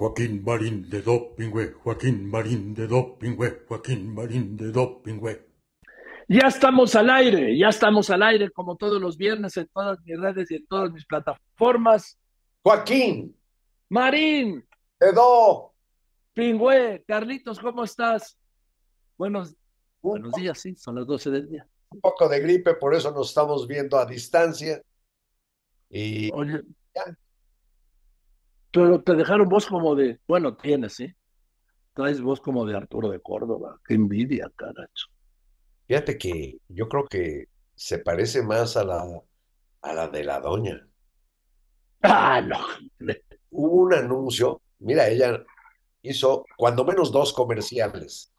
Joaquín 0.00 0.42
Marín 0.42 0.88
de 0.88 1.02
Dopingüe, 1.02 1.74
Joaquín 1.74 2.30
Marín 2.30 2.72
de 2.72 2.86
Dopingüe, 2.86 3.66
Joaquín 3.68 4.14
Marín 4.14 4.56
de 4.56 4.72
Dopingüe. 4.72 5.46
Ya 6.26 6.46
estamos 6.48 6.94
al 6.94 7.10
aire, 7.10 7.58
ya 7.58 7.68
estamos 7.68 8.08
al 8.08 8.22
aire 8.22 8.50
como 8.50 8.76
todos 8.76 8.98
los 8.98 9.18
viernes 9.18 9.58
en 9.58 9.68
todas 9.68 9.98
mis 10.02 10.18
redes 10.18 10.50
y 10.50 10.54
en 10.54 10.66
todas 10.68 10.90
mis 10.90 11.04
plataformas. 11.04 12.18
Joaquín, 12.62 13.36
Marín, 13.90 14.66
Edo, 14.98 15.74
Pingüe, 16.32 17.04
Carlitos, 17.06 17.60
¿cómo 17.60 17.84
estás? 17.84 18.38
Buenos, 19.18 19.54
buenos 20.00 20.32
días, 20.32 20.58
sí, 20.58 20.74
son 20.76 20.94
las 20.94 21.06
12 21.06 21.30
del 21.30 21.50
día. 21.50 21.68
un 21.90 22.00
poco 22.00 22.26
de 22.26 22.40
gripe, 22.40 22.72
por 22.72 22.94
eso 22.94 23.10
nos 23.10 23.28
estamos 23.28 23.68
viendo 23.68 23.98
a 23.98 24.06
distancia. 24.06 24.80
Y 25.90 26.32
Oye, 26.32 26.62
Ya. 26.94 27.14
Pero 28.72 29.02
te 29.02 29.14
dejaron 29.14 29.48
voz 29.48 29.66
como 29.66 29.94
de, 29.94 30.20
bueno, 30.28 30.56
tienes, 30.56 30.94
¿sí? 30.94 31.14
Traes 31.94 32.20
voz 32.22 32.40
como 32.40 32.66
de 32.66 32.76
Arturo 32.76 33.10
de 33.10 33.20
Córdoba. 33.20 33.80
Qué 33.86 33.94
envidia, 33.94 34.50
caracho. 34.56 35.06
fíjate 35.86 36.16
que 36.18 36.58
yo 36.68 36.88
creo 36.88 37.06
que 37.08 37.46
se 37.74 37.98
parece 37.98 38.42
más 38.42 38.76
a 38.76 38.84
la, 38.84 39.04
a 39.82 39.92
la 39.94 40.08
de 40.08 40.24
la 40.24 40.40
doña. 40.40 40.86
Ah, 42.02 42.40
no. 42.40 42.58
Hubo 43.50 43.82
un 43.82 43.94
anuncio, 43.94 44.62
mira, 44.78 45.08
ella 45.08 45.44
hizo 46.02 46.44
cuando 46.56 46.84
menos 46.84 47.12
dos 47.12 47.32
comerciales, 47.32 48.32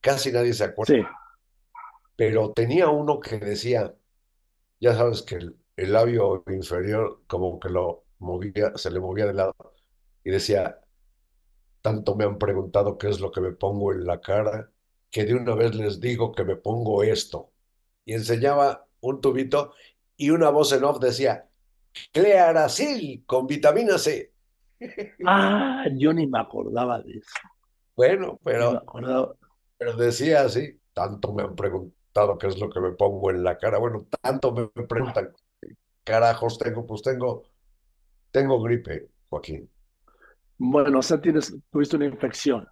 casi 0.00 0.32
nadie 0.32 0.54
se 0.54 0.64
acuerda, 0.64 0.92
Sí, 0.94 1.02
pero 2.16 2.52
tenía 2.52 2.88
uno 2.88 3.20
que 3.20 3.38
decía, 3.38 3.94
ya 4.80 4.94
sabes 4.96 5.22
que 5.22 5.36
el, 5.36 5.56
el 5.76 5.92
labio 5.92 6.44
inferior 6.48 7.22
como 7.28 7.60
que 7.60 7.68
lo 7.70 8.06
movía, 8.18 8.72
se 8.76 8.90
le 8.90 9.00
movía 9.00 9.26
de 9.26 9.34
lado 9.34 9.54
y 10.26 10.30
decía, 10.30 10.80
tanto 11.82 12.16
me 12.16 12.24
han 12.24 12.36
preguntado 12.36 12.98
qué 12.98 13.08
es 13.08 13.20
lo 13.20 13.30
que 13.30 13.40
me 13.40 13.52
pongo 13.52 13.92
en 13.92 14.04
la 14.04 14.20
cara, 14.20 14.72
que 15.08 15.24
de 15.24 15.36
una 15.36 15.54
vez 15.54 15.76
les 15.76 16.00
digo 16.00 16.32
que 16.32 16.42
me 16.42 16.56
pongo 16.56 17.04
esto. 17.04 17.52
Y 18.04 18.14
enseñaba 18.14 18.88
un 19.02 19.20
tubito 19.20 19.72
y 20.16 20.30
una 20.30 20.50
voz 20.50 20.72
en 20.72 20.82
off 20.82 20.98
decía, 20.98 21.48
Clearasil 22.10 23.22
con 23.24 23.46
vitamina 23.46 23.98
C. 23.98 24.32
Ah, 25.24 25.84
yo 25.94 26.12
ni 26.12 26.26
me 26.26 26.40
acordaba 26.40 27.00
de 27.02 27.18
eso. 27.18 27.30
Bueno, 27.94 28.40
pero, 28.42 28.84
pero 29.78 29.96
decía 29.96 30.40
así, 30.40 30.76
tanto 30.92 31.32
me 31.32 31.44
han 31.44 31.54
preguntado 31.54 32.36
qué 32.36 32.48
es 32.48 32.58
lo 32.58 32.68
que 32.68 32.80
me 32.80 32.90
pongo 32.90 33.30
en 33.30 33.44
la 33.44 33.56
cara. 33.58 33.78
Bueno, 33.78 34.08
tanto 34.20 34.52
me 34.52 34.86
preguntan, 34.86 35.32
¿qué 35.60 35.76
carajos 36.02 36.58
tengo, 36.58 36.84
pues 36.84 37.02
tengo, 37.02 37.44
tengo 38.32 38.60
gripe, 38.60 39.08
Joaquín. 39.28 39.70
Bueno, 40.58 41.00
o 41.00 41.02
sea, 41.02 41.20
tienes, 41.20 41.54
tuviste 41.70 41.96
una 41.96 42.06
infección, 42.06 42.66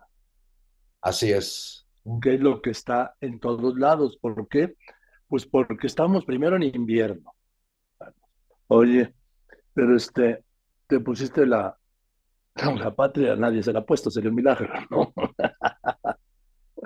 Así 1.02 1.30
es. 1.32 1.86
que 2.22 2.34
es 2.34 2.40
lo 2.40 2.62
que 2.62 2.70
está 2.70 3.14
en 3.20 3.38
todos 3.38 3.76
lados. 3.78 4.16
¿Por 4.20 4.48
qué? 4.48 4.74
Pues 5.28 5.44
porque 5.46 5.86
estamos 5.86 6.24
primero 6.24 6.56
en 6.56 6.62
invierno. 6.62 7.34
Oye, 8.68 9.14
pero 9.74 9.96
este, 9.96 10.42
te 10.86 11.00
pusiste 11.00 11.44
la, 11.46 11.76
la 12.54 12.94
patria, 12.94 13.36
nadie 13.36 13.62
se 13.62 13.72
la 13.72 13.80
ha 13.80 13.84
puesto, 13.84 14.10
sería 14.10 14.30
un 14.30 14.36
milagro, 14.36 14.72
¿no? 14.90 15.12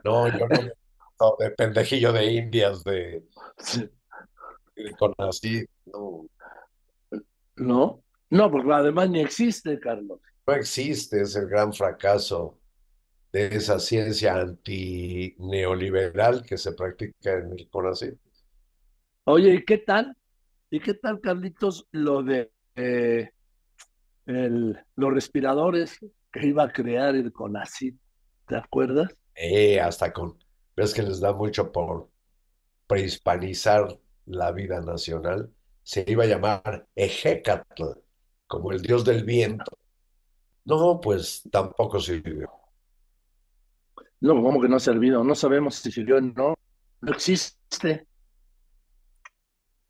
No, 0.05 0.29
yo 0.29 0.47
no, 0.47 0.57
no, 1.21 1.37
de 1.41 1.51
pendejillo 1.51 2.13
de 2.13 2.33
indias, 2.33 2.85
de, 2.85 3.25
Sí. 3.59 3.91
de 4.77 4.93
con 4.97 5.13
así, 5.19 5.67
no, 5.87 6.27
¿No? 7.57 8.03
No, 8.31 8.51
porque 8.51 8.73
además 8.73 9.11
ni 9.11 9.21
existe, 9.21 9.79
Carlos. 9.81 10.21
No 10.49 10.55
existe, 10.55 11.21
es 11.21 11.37
el 11.37 11.47
gran 11.47 11.75
fracaso 11.75 12.59
de 13.33 13.55
esa 13.55 13.79
ciencia 13.79 14.37
antineoliberal 14.37 16.43
que 16.43 16.57
se 16.57 16.73
practica 16.73 17.35
en 17.35 17.53
el 17.53 17.69
CONACYT. 17.69 18.19
Oye, 19.25 19.57
¿y 19.57 19.65
qué 19.65 19.77
tal? 19.77 20.17
¿Y 20.71 20.81
qué 20.81 20.95
tal, 20.95 21.21
Carlitos, 21.21 21.87
lo 21.93 22.23
de 22.23 22.51
eh, 22.77 23.31
el, 24.25 24.83
los 24.97 25.13
respiradores 25.13 25.99
que 26.33 26.47
iba 26.47 26.65
a 26.65 26.73
crear 26.73 27.15
el 27.15 27.31
CONACYT? 27.31 27.95
¿Te 28.47 28.57
acuerdas? 28.57 29.15
Eh, 29.35 29.79
hasta 29.79 30.15
con, 30.15 30.39
ves 30.75 30.95
que 30.95 31.03
les 31.03 31.21
da 31.21 31.35
mucho 31.35 31.71
por 31.71 32.09
prehispanizar 32.87 33.99
la 34.25 34.51
vida 34.53 34.81
nacional, 34.81 35.53
se 35.83 36.07
iba 36.09 36.25
a 36.25 36.27
llamar 36.27 36.87
Ejecatl, 36.95 37.99
como 38.47 38.73
el 38.73 38.81
dios 38.81 39.05
del 39.05 39.25
viento. 39.25 39.79
No, 40.69 41.01
pues 41.01 41.43
tampoco 41.51 41.99
sirvió. 41.99 42.51
No, 44.21 44.43
¿cómo 44.43 44.61
que 44.61 44.69
no 44.69 44.77
ha 44.77 44.81
servido? 44.81 45.25
No 45.25 45.35
sabemos 45.35 45.77
si 45.77 45.91
sirvió 45.91 46.17
o 46.19 46.21
no. 46.21 46.55
No 47.01 47.13
existe. 47.13 48.07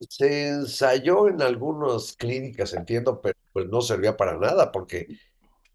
Se 0.09 0.49
ensayó 0.51 1.29
en 1.29 1.43
algunas 1.43 2.15
clínicas, 2.17 2.73
entiendo, 2.75 3.21
pero 3.21 3.35
pues 3.53 3.67
no 3.67 3.81
servía 3.81 4.17
para 4.17 4.37
nada, 4.39 4.71
porque 4.71 5.09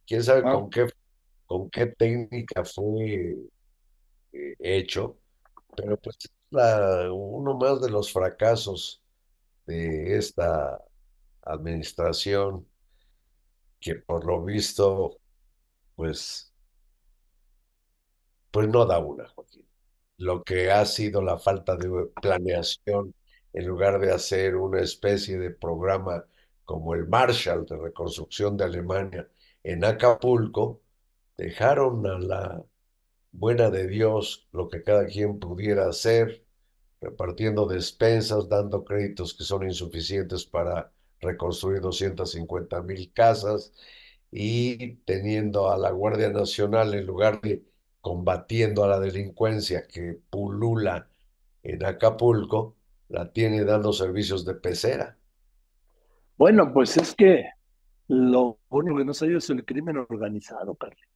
quién 0.08 0.24
sabe 0.24 0.44
Ah. 0.46 0.54
con 0.54 0.70
qué, 0.70 0.88
con 1.46 1.70
qué 1.70 1.88
técnica 1.88 2.64
fue 2.64 3.36
eh, 4.32 4.56
hecho, 4.60 5.18
pero 5.76 5.98
pues 5.98 6.18
la- 6.50 7.12
uno 7.12 7.56
más 7.58 7.82
de 7.82 7.90
los 7.92 8.12
fracasos 8.14 9.04
de 9.66 10.18
esta 10.18 10.80
administración 11.42 12.66
que 13.84 13.96
por 13.96 14.26
lo 14.26 14.44
visto, 14.44 15.20
pues, 15.96 16.54
pues 18.52 18.68
no 18.70 18.86
da 18.86 19.00
una, 19.00 19.28
Joaquín. 19.28 19.68
Lo 20.18 20.44
que 20.44 20.72
ha 20.72 20.86
sido 20.86 21.22
la 21.22 21.38
falta 21.38 21.76
de 21.76 21.90
planeación 22.22 23.14
en 23.52 23.68
lugar 23.68 24.00
de 24.00 24.12
hacer 24.12 24.56
una 24.56 24.80
especie 24.80 25.38
de 25.38 25.52
programa 25.52 26.26
como 26.64 26.96
el 26.96 27.08
Marshall 27.08 27.66
de 27.66 27.78
reconstrucción 27.78 28.56
de 28.56 28.64
Alemania 28.66 29.28
en 29.64 29.84
Acapulco, 29.84 30.82
dejaron 31.38 32.06
a 32.08 32.18
la 32.20 32.64
buena 33.32 33.70
de 33.70 33.88
Dios 33.88 34.48
lo 34.54 34.70
que 34.70 34.82
cada 34.82 35.06
quien 35.08 35.40
pudiera 35.40 35.88
hacer, 35.90 36.46
repartiendo 37.02 37.66
despensas, 37.66 38.48
dando 38.48 38.86
créditos 38.86 39.34
que 39.34 39.44
son 39.44 39.64
insuficientes 39.64 40.46
para 40.46 40.92
reconstruir 41.24 41.82
250 41.82 42.82
mil 42.84 43.12
casas 43.14 43.74
y 44.32 44.96
teniendo 45.06 45.72
a 45.72 45.78
la 45.78 45.92
Guardia 45.92 46.30
Nacional 46.30 46.94
en 46.94 47.06
lugar 47.06 47.42
de 47.42 47.64
combatiendo 48.02 48.84
a 48.84 48.88
la 48.88 49.00
delincuencia 49.00 49.88
que 49.88 50.20
pulula 50.30 51.08
en 51.64 51.86
Acapulco 51.86 52.76
la 53.10 53.32
tiene 53.32 53.64
dando 53.64 53.94
servicios 53.94 54.44
de 54.44 54.56
pecera. 54.56 55.18
Bueno, 56.38 56.74
pues 56.74 56.98
es 56.98 57.16
que 57.16 57.46
lo 58.08 58.60
único 58.70 58.98
que 58.98 59.06
no 59.06 59.14
sé 59.14 59.34
es 59.34 59.50
el 59.50 59.64
crimen 59.64 59.98
organizado, 59.98 60.76
Carlitos. 60.76 61.08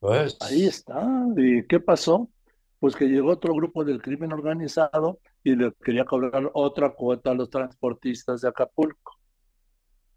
Pues, 0.00 0.36
Ahí 0.40 0.66
está. 0.66 1.08
¿Y 1.36 1.66
qué 1.66 1.80
pasó? 1.80 2.28
Pues 2.78 2.94
que 2.94 3.06
llegó 3.06 3.30
otro 3.30 3.54
grupo 3.54 3.84
del 3.84 4.02
crimen 4.02 4.32
organizado 4.32 5.20
y 5.46 5.54
le 5.54 5.72
quería 5.74 6.04
cobrar 6.04 6.50
otra 6.54 6.90
cuota 6.90 7.30
a 7.30 7.34
los 7.34 7.48
transportistas 7.48 8.40
de 8.40 8.48
Acapulco. 8.48 9.12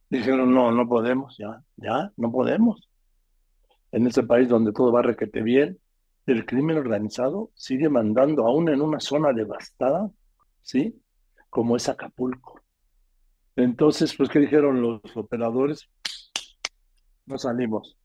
Dijeron, 0.10 0.52
no, 0.52 0.72
no 0.72 0.90
podemos, 0.90 1.38
ya, 1.38 1.64
ya, 1.78 2.12
no 2.18 2.32
podemos. 2.32 2.90
En 3.92 4.08
ese 4.08 4.24
país 4.24 4.50
donde 4.50 4.74
todo 4.74 4.92
va 4.92 5.04
requete 5.04 5.44
bien, 5.44 5.78
el 6.26 6.48
crimen 6.48 6.78
organizado 6.78 7.52
sigue 7.54 7.90
mandando 7.90 8.48
aún 8.48 8.70
en 8.70 8.82
una 8.82 9.00
zona 9.00 9.32
devastada, 9.32 10.10
¿sí? 10.64 11.00
Como 11.52 11.76
es 11.76 11.88
Acapulco. 11.88 12.60
Entonces, 13.56 14.16
pues, 14.18 14.30
¿qué 14.30 14.40
dijeron 14.40 14.82
los 14.82 15.16
operadores? 15.16 15.92
No 17.28 17.38
salimos. 17.38 18.00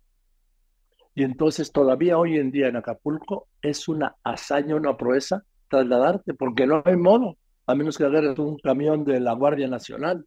Y 1.15 1.23
entonces 1.23 1.73
todavía 1.73 2.19
hoy 2.19 2.37
en 2.37 2.51
día 2.51 2.69
en 2.69 2.77
Acapulco 2.77 3.49
es 3.63 3.89
una 3.89 4.15
hazaña, 4.23 4.77
una 4.77 4.99
proeza 4.99 5.43
trasladarte, 5.75 6.35
porque 6.35 6.67
no 6.67 6.83
hay 6.85 6.97
modo, 6.97 7.37
a 7.67 7.75
menos 7.75 7.99
que 7.99 8.05
agarres 8.05 8.39
un 8.39 8.59
camión 8.59 9.05
de 9.05 9.21
la 9.21 9.33
Guardia 9.33 9.69
Nacional. 9.69 10.27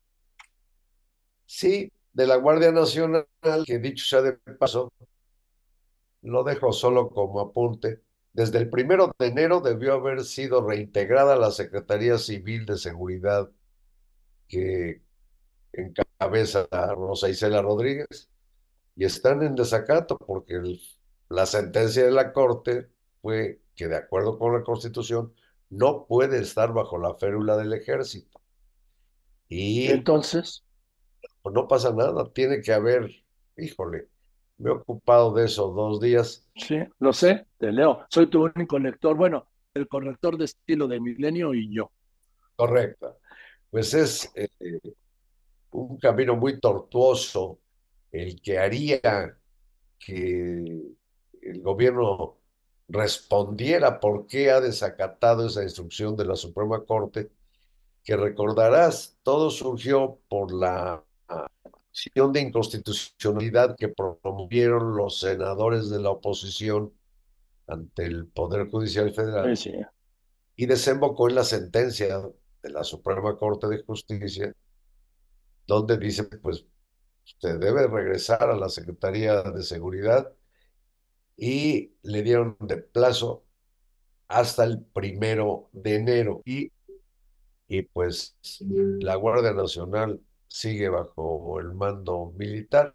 Sí, 1.45 1.91
de 2.13 2.27
la 2.27 2.35
Guardia 2.35 2.71
Nacional, 2.71 3.25
que 3.65 3.79
dicho 3.79 4.05
sea 4.05 4.21
de 4.21 4.33
paso, 4.33 4.91
lo 6.21 6.43
dejo 6.43 6.73
solo 6.73 7.09
como 7.09 7.39
apunte. 7.39 8.01
Desde 8.33 8.59
el 8.59 8.69
primero 8.69 9.15
de 9.17 9.27
enero 9.27 9.61
debió 9.61 9.93
haber 9.93 10.23
sido 10.23 10.67
reintegrada 10.67 11.35
la 11.35 11.51
Secretaría 11.51 12.17
Civil 12.17 12.65
de 12.65 12.77
Seguridad 12.77 13.49
que 14.47 15.01
encabeza 15.73 16.67
a 16.71 16.93
Rosa 16.93 17.29
Isela 17.29 17.61
Rodríguez 17.61 18.29
y 18.95 19.05
están 19.05 19.43
en 19.43 19.55
desacato 19.55 20.17
porque 20.17 20.61
la 21.29 21.45
sentencia 21.45 22.05
de 22.05 22.11
la 22.11 22.33
Corte 22.33 22.89
fue 23.21 23.59
que 23.77 23.87
de 23.87 23.95
acuerdo 23.95 24.37
con 24.37 24.53
la 24.53 24.63
Constitución 24.63 25.33
no 25.69 26.05
puede 26.05 26.39
estar 26.39 26.73
bajo 26.73 26.97
la 26.97 27.13
férula 27.15 27.55
del 27.55 27.71
ejército. 27.73 28.41
Y 29.47 29.87
Entonces, 29.87 30.65
pues 31.41 31.53
no 31.53 31.67
pasa 31.67 31.93
nada, 31.93 32.29
tiene 32.33 32.61
que 32.61 32.73
haber, 32.73 33.09
híjole, 33.55 34.09
me 34.57 34.71
he 34.71 34.73
ocupado 34.73 35.33
de 35.33 35.45
eso 35.45 35.69
dos 35.69 36.01
días, 36.01 36.45
sí, 36.55 36.79
lo 36.99 37.13
sé, 37.13 37.45
te 37.57 37.71
leo. 37.71 38.05
Soy 38.09 38.27
tu 38.27 38.43
único 38.43 38.79
lector. 38.79 39.15
Bueno, 39.15 39.47
el 39.73 39.87
corrector 39.87 40.37
de 40.37 40.45
estilo 40.45 40.87
de 40.87 40.99
Milenio 40.99 41.53
y 41.53 41.73
yo. 41.73 41.91
correcta. 42.55 43.15
Pues 43.69 43.93
es 43.93 44.31
eh, 44.35 44.49
un 45.71 45.97
camino 45.97 46.35
muy 46.35 46.59
tortuoso 46.59 47.59
el 48.11 48.41
que 48.41 48.57
haría 48.57 49.37
que 49.99 50.81
el 51.41 51.61
gobierno 51.61 52.36
respondiera 52.89 53.99
por 53.99 54.27
qué 54.27 54.51
ha 54.51 54.61
desacatado 54.61 55.47
esa 55.47 55.63
instrucción 55.63 56.15
de 56.15 56.25
la 56.25 56.35
Suprema 56.35 56.83
Corte, 56.85 57.29
que 58.03 58.15
recordarás, 58.15 59.17
todo 59.23 59.49
surgió 59.49 60.19
por 60.29 60.53
la 60.53 61.03
acción 61.27 62.31
de 62.31 62.41
inconstitucionalidad 62.41 63.75
que 63.75 63.89
promovieron 63.89 64.95
los 64.95 65.19
senadores 65.19 65.89
de 65.89 65.99
la 65.99 66.11
oposición 66.11 66.93
ante 67.67 68.05
el 68.05 68.27
Poder 68.27 68.69
Judicial 68.69 69.11
Federal 69.11 69.57
Sí, 69.57 69.71
sí. 69.71 69.77
y 70.55 70.65
desembocó 70.65 71.27
en 71.27 71.35
la 71.35 71.43
sentencia 71.43 72.21
de 72.63 72.69
la 72.69 72.83
Suprema 72.85 73.35
Corte 73.35 73.67
de 73.67 73.83
Justicia, 73.83 74.53
donde 75.65 75.97
dice, 75.97 76.23
pues, 76.23 76.65
usted 77.25 77.59
debe 77.59 77.87
regresar 77.87 78.49
a 78.49 78.55
la 78.55 78.69
Secretaría 78.69 79.41
de 79.41 79.63
Seguridad 79.63 80.31
y 81.37 81.93
le 82.01 82.23
dieron 82.23 82.57
de 82.59 82.77
plazo 82.77 83.45
hasta 84.27 84.63
el 84.63 84.81
primero 84.83 85.69
de 85.71 85.95
enero. 85.95 86.41
Y, 86.45 86.71
y 87.67 87.83
pues 87.83 88.35
la 88.67 89.15
Guardia 89.15 89.53
Nacional 89.53 90.19
sigue 90.47 90.89
bajo 90.89 91.59
el 91.59 91.73
mando 91.73 92.33
militar, 92.35 92.93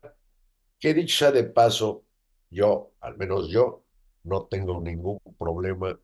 que 0.79 0.95
dicho 0.95 1.19
sea 1.19 1.33
de 1.33 1.45
paso, 1.45 2.05
yo, 2.51 2.93
al 3.01 3.17
menos 3.17 3.49
yo, 3.49 3.85
no 4.25 4.47
tengo 4.47 4.81
ningún 4.81 5.21
problema 5.39 5.99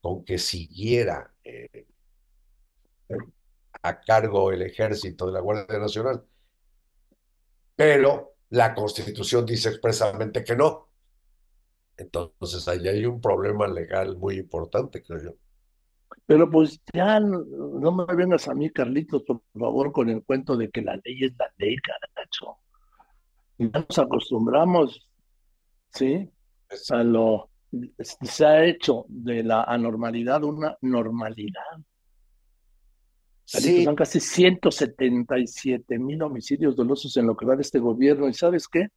con 0.00 0.24
que 0.24 0.38
siguiera 0.38 1.32
eh, 1.44 1.86
a 3.82 4.00
cargo 4.00 4.52
el 4.52 4.62
ejército 4.62 5.26
de 5.26 5.32
la 5.32 5.40
Guardia 5.40 5.78
Nacional, 5.78 6.24
pero 7.76 8.36
la 8.50 8.74
Constitución 8.74 9.44
dice 9.44 9.70
expresamente 9.70 10.44
que 10.44 10.56
no. 10.56 10.88
Entonces, 11.96 12.66
ahí 12.68 12.88
hay 12.88 13.06
un 13.06 13.20
problema 13.20 13.66
legal 13.68 14.16
muy 14.16 14.36
importante, 14.36 15.02
creo 15.02 15.22
yo. 15.22 15.30
Pero 16.26 16.50
pues 16.50 16.80
ya 16.92 17.20
no, 17.20 17.92
me 17.92 18.14
vengas 18.14 18.48
a 18.48 18.54
mí, 18.54 18.70
Carlitos, 18.70 19.22
por 19.24 19.42
favor, 19.58 19.92
con 19.92 20.08
el 20.08 20.22
cuento 20.24 20.56
de 20.56 20.70
que 20.70 20.82
la 20.82 20.96
ley 21.04 21.24
es 21.24 21.32
la 21.38 21.46
ley, 21.58 21.76
caracho. 21.76 22.58
Ya 23.58 23.86
nos 23.88 23.98
acostumbramos, 23.98 25.08
¿sí? 25.90 26.30
A 26.90 27.04
lo, 27.04 27.50
se 28.00 28.46
ha 28.46 28.64
hecho 28.64 29.04
de 29.08 29.42
la 29.42 29.64
anormalidad 29.64 30.42
una 30.44 30.76
normalidad. 30.80 31.62
Sí, 33.44 33.84
son 33.84 33.94
casi 33.94 34.20
177 34.20 35.98
mil 35.98 36.22
homicidios 36.22 36.74
dolosos 36.74 37.14
en 37.18 37.26
lo 37.26 37.36
que 37.36 37.44
va 37.44 37.54
de 37.54 37.62
este 37.62 37.78
gobierno. 37.78 38.26
¿Y 38.28 38.32
sabes 38.32 38.66
qué? 38.66 38.88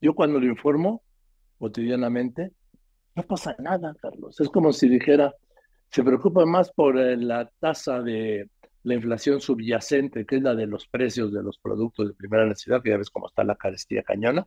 Yo 0.00 0.14
cuando 0.14 0.38
lo 0.38 0.46
informo 0.46 1.02
cotidianamente, 1.58 2.52
no 3.14 3.22
pasa 3.22 3.54
nada, 3.58 3.94
Carlos. 4.00 4.40
Es 4.40 4.48
como 4.48 4.72
si 4.72 4.88
dijera, 4.88 5.34
se 5.90 6.02
preocupa 6.02 6.44
más 6.44 6.72
por 6.72 6.98
eh, 6.98 7.16
la 7.16 7.48
tasa 7.60 8.02
de 8.02 8.50
la 8.82 8.94
inflación 8.94 9.40
subyacente, 9.40 10.26
que 10.26 10.36
es 10.36 10.42
la 10.42 10.54
de 10.54 10.66
los 10.66 10.86
precios 10.88 11.32
de 11.32 11.42
los 11.42 11.58
productos 11.58 12.08
de 12.08 12.14
primera 12.14 12.44
necesidad, 12.44 12.82
que 12.82 12.90
ya 12.90 12.96
ves 12.96 13.10
cómo 13.10 13.28
está 13.28 13.44
la 13.44 13.56
carestía 13.56 14.02
cañona, 14.02 14.46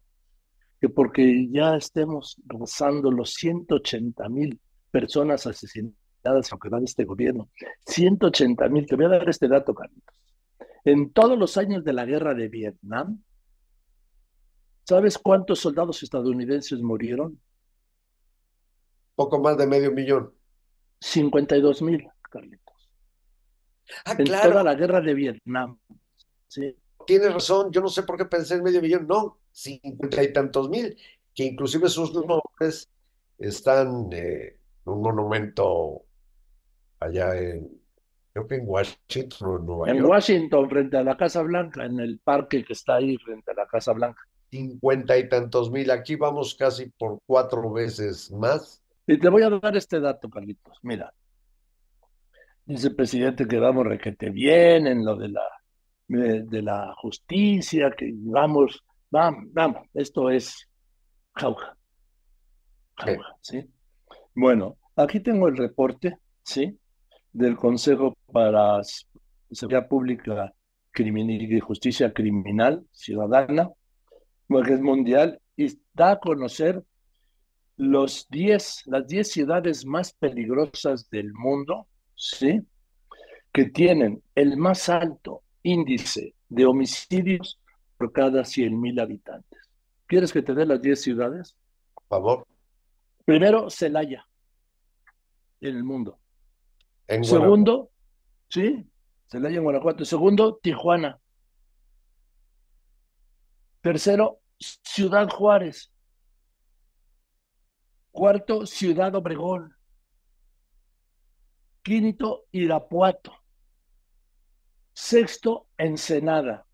que 0.80 0.90
porque 0.90 1.48
ya 1.50 1.76
estemos 1.76 2.38
rozando 2.46 3.12
los 3.12 3.34
180 3.34 4.30
mil 4.30 4.60
personas 4.92 5.48
asesinadas 5.48 5.96
en 6.24 6.42
lo 6.52 6.60
que 6.60 6.70
va 6.70 6.80
de 6.80 6.86
este 6.86 7.06
gobierno. 7.06 7.50
180 7.86 8.68
mil. 8.70 8.86
Te 8.86 8.96
voy 8.96 9.06
a 9.06 9.10
dar 9.10 9.30
este 9.30 9.48
dato, 9.48 9.74
Carlitos. 9.74 10.16
En 10.84 11.12
todos 11.12 11.38
los 11.38 11.58
años 11.58 11.84
de 11.84 11.94
la 11.94 12.06
guerra 12.06 12.34
de 12.34 12.48
Vietnam, 12.48 13.22
¿sabes 14.88 15.18
cuántos 15.18 15.60
soldados 15.60 16.02
estadounidenses 16.04 16.82
murieron? 16.82 17.40
poco 19.16 19.40
más 19.40 19.58
de 19.58 19.66
medio 19.66 19.92
millón. 19.92 20.32
52 21.02 21.82
mil, 21.82 22.08
Carlitos. 22.30 22.92
Ah, 24.06 24.16
En 24.18 24.26
claro, 24.26 24.52
toda 24.52 24.64
la 24.64 24.76
guerra 24.76 25.02
de 25.02 25.14
Vietnam. 25.16 25.80
Sí. 26.48 26.76
tienes 27.08 27.34
razón, 27.34 27.72
yo 27.72 27.82
no 27.82 27.90
sé 27.90 28.04
por 28.04 28.16
qué 28.16 28.26
pensé 28.26 28.56
en 28.56 28.64
medio 28.64 28.80
millón, 28.80 29.08
no, 29.08 29.40
cincuenta 29.52 30.22
y 30.24 30.32
tantos 30.32 30.70
mil, 30.70 30.96
que 31.34 31.46
inclusive 31.46 31.90
sus 31.90 32.14
nombres 32.14 32.88
están 33.40 34.08
eh, 34.12 34.60
en 34.86 34.94
un 34.94 35.02
monumento 35.02 36.04
allá 37.00 37.36
en, 37.36 37.82
creo 38.34 38.48
que 38.48 38.56
en 38.56 38.64
Washington 38.68 39.60
en 39.60 39.66
Nueva 39.66 39.90
En 39.90 39.98
York, 39.98 40.10
Washington, 40.10 40.70
frente 40.70 40.98
a 40.98 41.04
la 41.04 41.18
Casa 41.18 41.42
Blanca, 41.42 41.86
en 41.86 42.00
el 42.00 42.20
parque 42.20 42.64
que 42.64 42.74
está 42.74 42.96
ahí 42.96 43.18
frente 43.18 43.50
a 43.50 43.56
la 43.56 43.66
Casa 43.66 43.94
Blanca. 43.94 44.22
Cincuenta 44.50 45.18
y 45.18 45.28
tantos 45.28 45.72
mil, 45.72 45.92
aquí 45.92 46.16
vamos 46.16 46.56
casi 46.56 46.90
por 46.90 47.20
cuatro 47.26 47.72
veces 47.72 48.32
más. 48.32 48.82
Y 49.06 49.18
te 49.18 49.30
voy 49.30 49.44
a 49.44 49.50
dar 49.50 49.76
este 49.76 50.00
dato, 50.00 50.30
Carlitos. 50.30 50.78
Mira, 50.84 51.14
dice 52.66 52.88
el 52.90 52.96
presidente 52.96 53.48
que 53.48 53.60
vamos 53.60 53.86
requete 53.86 54.30
bien 54.30 54.88
en 54.88 55.06
lo 55.06 55.16
de 55.16 55.30
la, 55.30 55.44
de, 56.08 56.44
de 56.44 56.62
la 56.62 56.94
justicia, 56.96 57.92
que 57.98 58.12
vamos, 58.14 58.84
vamos, 59.10 59.46
vamos, 59.52 59.88
esto 59.94 60.30
es 60.30 60.68
jauja, 61.34 61.78
jauja, 62.96 63.36
¿sí? 63.42 63.66
Bueno, 64.34 64.78
aquí 64.96 65.20
tengo 65.20 65.48
el 65.48 65.58
reporte, 65.58 66.18
¿sí? 66.44 66.78
Del 67.32 67.56
Consejo 67.56 68.18
para 68.32 68.82
Seguridad 69.52 69.88
Pública 69.88 70.54
Crimin 70.92 71.30
y 71.30 71.60
Justicia 71.60 72.12
Criminal 72.12 72.86
Ciudadana, 72.92 73.70
que 74.48 74.74
es 74.74 74.82
mundial, 74.82 75.40
y 75.56 75.68
da 75.94 76.12
a 76.12 76.20
conocer 76.20 76.84
los 77.76 78.28
10, 78.30 78.84
las 78.88 79.08
10 79.08 79.32
ciudades 79.32 79.86
más 79.86 80.14
peligrosas 80.14 81.10
del 81.10 81.34
mundo, 81.34 81.88
¿sí? 82.16 82.62
Que 83.52 83.66
tienen 83.66 84.24
el 84.36 84.58
más 84.58 84.90
alto 84.90 85.44
índice 85.64 86.34
de 86.50 86.66
homicidios 86.66 87.60
por 87.98 88.12
cada 88.12 88.46
100 88.46 88.80
mil 88.80 89.00
habitantes. 89.00 89.60
¿Quieres 90.06 90.32
que 90.32 90.42
te 90.42 90.54
dé 90.54 90.66
las 90.66 90.82
10 90.82 91.02
ciudades? 91.02 91.56
Por 91.94 92.06
favor, 92.08 92.48
Primero, 93.28 93.70
Celaya, 93.70 94.26
en 95.60 95.76
el 95.76 95.84
mundo. 95.84 96.18
En 97.10 97.26
Segundo, 97.26 97.90
sí, 98.48 98.86
Celaya 99.30 99.58
en 99.58 99.64
Guanajuato. 99.64 100.06
Segundo, 100.06 100.56
Tijuana. 100.64 101.20
Tercero, 103.82 104.42
Ciudad 104.60 105.30
Juárez. 105.30 105.92
Cuarto, 108.12 108.66
Ciudad 108.66 109.14
Obregón. 109.16 109.76
Quinto, 111.84 112.46
Irapuato. 112.52 113.34
Sexto, 114.94 115.68
Ensenada. 115.78 116.66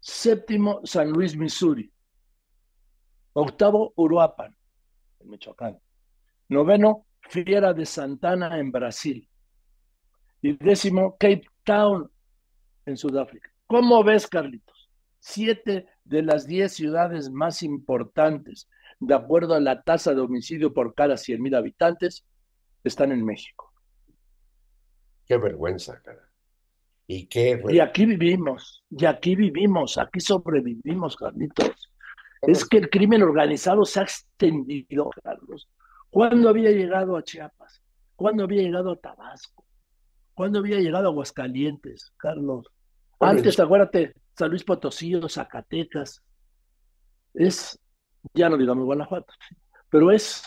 Séptimo, 0.00 0.80
San 0.84 1.10
Luis, 1.10 1.36
Missouri. 1.36 1.92
Octavo, 3.32 3.92
Uruapan, 3.96 4.56
en 5.20 5.28
Michoacán. 5.28 5.78
Noveno, 6.48 7.06
Fiera 7.20 7.74
de 7.74 7.84
Santana, 7.84 8.58
en 8.58 8.72
Brasil. 8.72 9.28
Y 10.40 10.52
décimo, 10.56 11.16
Cape 11.18 11.46
Town, 11.64 12.10
en 12.86 12.96
Sudáfrica. 12.96 13.50
¿Cómo 13.66 14.02
ves, 14.02 14.26
Carlitos? 14.26 14.77
Siete 15.20 15.86
de 16.04 16.22
las 16.22 16.46
diez 16.46 16.72
ciudades 16.72 17.30
más 17.30 17.62
importantes, 17.62 18.68
de 19.00 19.14
acuerdo 19.14 19.54
a 19.54 19.60
la 19.60 19.82
tasa 19.82 20.14
de 20.14 20.20
homicidio 20.20 20.72
por 20.72 20.94
cada 20.94 21.16
cien 21.16 21.42
mil 21.42 21.54
habitantes, 21.54 22.24
están 22.84 23.12
en 23.12 23.24
México. 23.24 23.72
Qué 25.26 25.36
vergüenza, 25.36 26.00
cara. 26.02 26.28
Y 27.06 27.26
qué 27.26 27.62
Y 27.68 27.80
aquí 27.80 28.04
vivimos, 28.04 28.84
y 28.90 29.06
aquí 29.06 29.34
vivimos, 29.34 29.96
aquí 29.98 30.20
sobrevivimos, 30.20 31.16
Carlitos. 31.16 31.90
Es 32.42 32.64
que 32.64 32.78
el 32.78 32.90
crimen 32.90 33.22
organizado 33.22 33.84
se 33.84 34.00
ha 34.00 34.02
extendido, 34.02 35.10
Carlos. 35.22 35.68
¿Cuándo 36.10 36.48
había 36.48 36.70
llegado 36.70 37.16
a 37.16 37.22
Chiapas? 37.22 37.82
¿Cuándo 38.14 38.44
había 38.44 38.62
llegado 38.62 38.92
a 38.92 38.96
Tabasco? 38.96 39.64
¿Cuándo 40.34 40.60
había 40.60 40.78
llegado 40.78 41.08
a 41.08 41.10
Aguascalientes, 41.10 42.12
Carlos? 42.16 42.66
Antes, 43.20 43.58
acuérdate, 43.58 44.14
San 44.38 44.50
Luis 44.50 44.62
Potosí 44.62 45.12
Zacatecas. 45.28 46.22
Es, 47.34 47.78
ya 48.34 48.48
no 48.48 48.56
digamos 48.56 48.84
Guanajuato, 48.84 49.32
pero 49.90 50.12
es, 50.12 50.44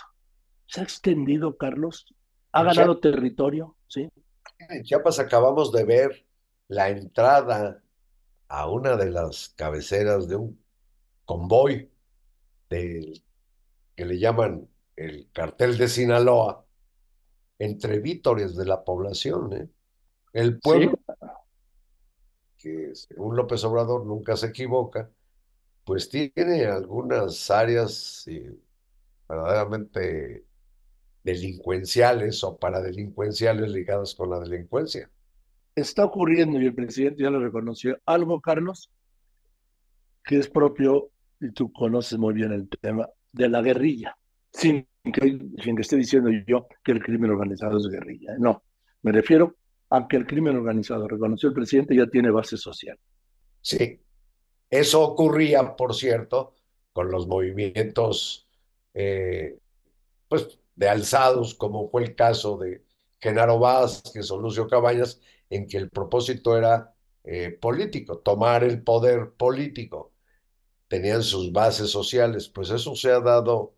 se 0.65 0.79
ha 0.79 0.83
extendido, 0.83 1.57
Carlos. 1.57 2.05
Ha 2.53 2.63
ganado 2.63 2.99
territorio, 2.99 3.75
¿sí? 3.87 4.09
En 4.69 4.83
Chiapas 4.83 5.19
acabamos 5.19 5.71
de 5.71 5.83
ver 5.83 6.25
la 6.67 6.89
entrada 6.89 7.83
a 8.47 8.69
una 8.69 8.95
de 8.95 9.11
las 9.11 9.49
cabeceras 9.49 10.27
de 10.27 10.35
un 10.37 10.61
convoy 11.25 11.89
del 12.69 13.23
que 13.95 14.05
le 14.05 14.19
llaman 14.19 14.69
el 14.95 15.29
cartel 15.33 15.77
de 15.77 15.87
Sinaloa 15.87 16.65
entre 17.59 17.99
vítores 17.99 18.55
de 18.55 18.65
la 18.65 18.83
población. 18.83 19.53
¿eh? 19.53 19.69
El 20.33 20.59
pueblo, 20.59 20.99
que 22.61 22.93
según 22.95 23.35
López 23.35 23.63
Obrador 23.63 24.05
nunca 24.05 24.37
se 24.37 24.47
equivoca, 24.47 25.09
pues 25.83 26.09
tiene 26.09 26.65
algunas 26.65 27.49
áreas 27.49 28.25
verdaderamente 29.27 30.45
delincuenciales 31.23 32.43
o 32.43 32.57
paradelincuenciales 32.57 33.69
ligadas 33.69 34.15
con 34.15 34.29
la 34.29 34.39
delincuencia. 34.39 35.09
Está 35.75 36.05
ocurriendo, 36.05 36.59
y 36.59 36.65
el 36.65 36.75
presidente 36.75 37.23
ya 37.23 37.29
lo 37.29 37.39
reconoció, 37.39 37.97
algo, 38.05 38.41
Carlos, 38.41 38.91
que 40.23 40.37
es 40.37 40.49
propio, 40.49 41.09
y 41.39 41.51
tú 41.51 41.71
conoces 41.71 42.17
muy 42.17 42.33
bien 42.33 42.51
el 42.51 42.67
tema, 42.69 43.09
de 43.31 43.49
la 43.49 43.61
guerrilla, 43.61 44.17
sin 44.51 44.85
que, 45.03 45.39
sin 45.63 45.75
que 45.75 45.81
esté 45.81 45.95
diciendo 45.95 46.29
yo 46.45 46.67
que 46.83 46.91
el 46.91 47.01
crimen 47.01 47.31
organizado 47.31 47.77
es 47.77 47.87
guerrilla. 47.87 48.35
No, 48.37 48.61
me 49.01 49.11
refiero 49.13 49.55
a 49.91 50.07
que 50.07 50.15
el 50.15 50.25
crimen 50.25 50.55
organizado, 50.55 51.07
reconoció 51.07 51.49
el 51.49 51.55
presidente, 51.55 51.95
ya 51.95 52.07
tiene 52.07 52.31
base 52.31 52.55
social. 52.57 52.97
Sí, 53.61 54.01
eso 54.69 55.01
ocurría, 55.01 55.75
por 55.75 55.93
cierto, 55.93 56.55
con 56.93 57.11
los 57.11 57.27
movimientos 57.27 58.47
eh, 58.93 59.59
pues, 60.29 60.57
de 60.75 60.89
alzados, 60.89 61.53
como 61.55 61.89
fue 61.89 62.03
el 62.03 62.15
caso 62.15 62.57
de 62.57 62.85
Genaro 63.19 63.59
Vázquez 63.59 64.31
o 64.31 64.39
Lucio 64.39 64.67
Cabañas, 64.67 65.19
en 65.49 65.67
que 65.67 65.77
el 65.77 65.89
propósito 65.89 66.57
era 66.57 66.95
eh, 67.25 67.51
político, 67.51 68.19
tomar 68.19 68.63
el 68.63 68.81
poder 68.81 69.33
político. 69.33 70.13
Tenían 70.87 71.21
sus 71.21 71.51
bases 71.51 71.91
sociales, 71.91 72.47
pues 72.47 72.69
eso 72.69 72.95
se 72.95 73.11
ha 73.11 73.19
dado 73.19 73.75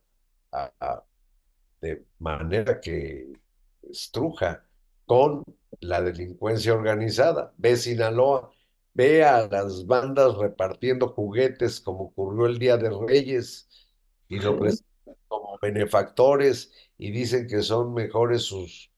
de 1.82 2.05
manera 2.20 2.79
que 2.79 3.34
estruja 3.82 4.63
con 5.05 5.43
la 5.83 6.01
delincuencia 6.01 6.73
organizada. 6.73 7.53
Ve 7.57 7.75
Sinaloa, 7.77 8.51
ve 8.93 9.23
a 9.23 9.47
las 9.47 9.85
bandas 9.85 10.35
repartiendo 10.37 11.09
juguetes 11.09 11.79
como 11.81 12.05
ocurrió 12.05 12.45
el 12.45 12.59
Día 12.59 12.77
de 12.77 12.89
Reyes 12.89 13.69
y 14.27 14.39
lo 14.39 14.59
presentan 14.59 15.15
como 15.27 15.57
benefactores 15.61 16.71
y 16.97 17.11
dicen 17.11 17.47
que 17.47 17.61
son 17.61 17.93
mejores 17.93 18.43
sus 18.43 18.91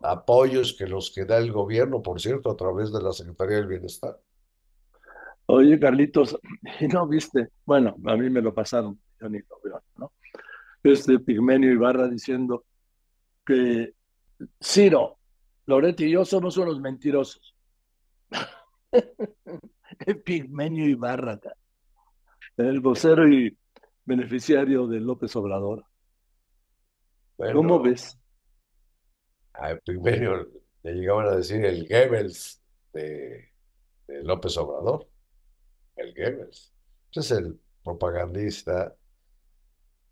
apoyos 0.00 0.74
que 0.74 0.86
los 0.86 1.12
que 1.14 1.24
da 1.24 1.38
el 1.38 1.52
gobierno, 1.52 2.02
por 2.02 2.20
cierto, 2.20 2.50
a 2.50 2.56
través 2.56 2.92
de 2.92 3.02
la 3.02 3.12
Secretaría 3.12 3.56
del 3.56 3.66
Bienestar. 3.66 4.18
Oye, 5.46 5.78
Carlitos, 5.78 6.38
¿no 6.92 7.06
viste? 7.06 7.48
Bueno, 7.64 7.96
a 8.06 8.16
mí 8.16 8.30
me 8.30 8.40
lo 8.40 8.54
pasaron, 8.54 8.98
yo 9.20 9.28
ni 9.28 9.38
lo 9.38 9.60
veo, 9.62 9.82
¿no? 9.96 10.12
Este 10.82 11.18
Pigmenio 11.20 11.70
Ibarra 11.70 12.08
diciendo 12.08 12.64
que 13.46 13.94
Ciro, 14.60 15.18
Loreto 15.66 16.04
y 16.04 16.10
yo 16.12 16.24
somos 16.24 16.56
unos 16.56 16.80
mentirosos. 16.80 17.54
Pigmenio 20.24 20.88
Ibarra, 20.88 21.38
el 22.56 22.80
vocero 22.80 23.28
y 23.28 23.56
beneficiario 24.04 24.86
de 24.86 25.00
López 25.00 25.34
Obrador. 25.36 25.84
¿Cómo 27.36 27.80
ves? 27.80 28.18
a 29.54 29.76
primero 29.76 30.46
le 30.82 30.92
llegaban 30.94 31.26
a 31.26 31.36
decir 31.36 31.64
el 31.64 31.86
Goebbels 31.88 32.62
de, 32.92 33.48
López 34.08 34.56
Obrador, 34.56 35.08
el 35.96 36.14
Goebbels. 36.14 36.72
Es 37.12 37.30
el 37.30 37.58
propagandista 37.84 38.94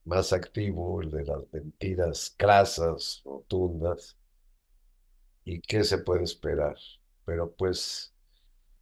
más 0.04 0.32
activo, 0.32 1.02
el 1.02 1.10
de 1.10 1.24
las 1.24 1.52
mentiras 1.52 2.34
crasas, 2.36 3.22
rotundas. 3.24 4.16
¿Y 5.50 5.60
qué 5.62 5.82
se 5.82 5.98
puede 5.98 6.22
esperar? 6.22 6.76
Pero 7.24 7.50
pues 7.50 8.14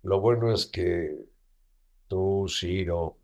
lo 0.02 0.20
bueno 0.20 0.52
es 0.52 0.66
que 0.66 1.16
tú, 2.08 2.46
Ciro, 2.46 3.16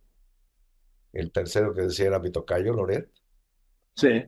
el 1.13 1.31
tercero 1.31 1.75
que 1.75 1.83
decía 1.83 2.07
era 2.07 2.21
mi 2.21 2.33
tocayo, 2.33 2.73
Loret. 2.73 3.11
Sí. 3.97 4.25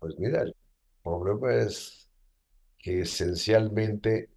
Pues 0.00 0.18
mira, 0.18 0.42
el 0.42 0.56
problema 1.04 1.54
es 1.54 2.10
que 2.80 3.02
esencialmente 3.02 4.28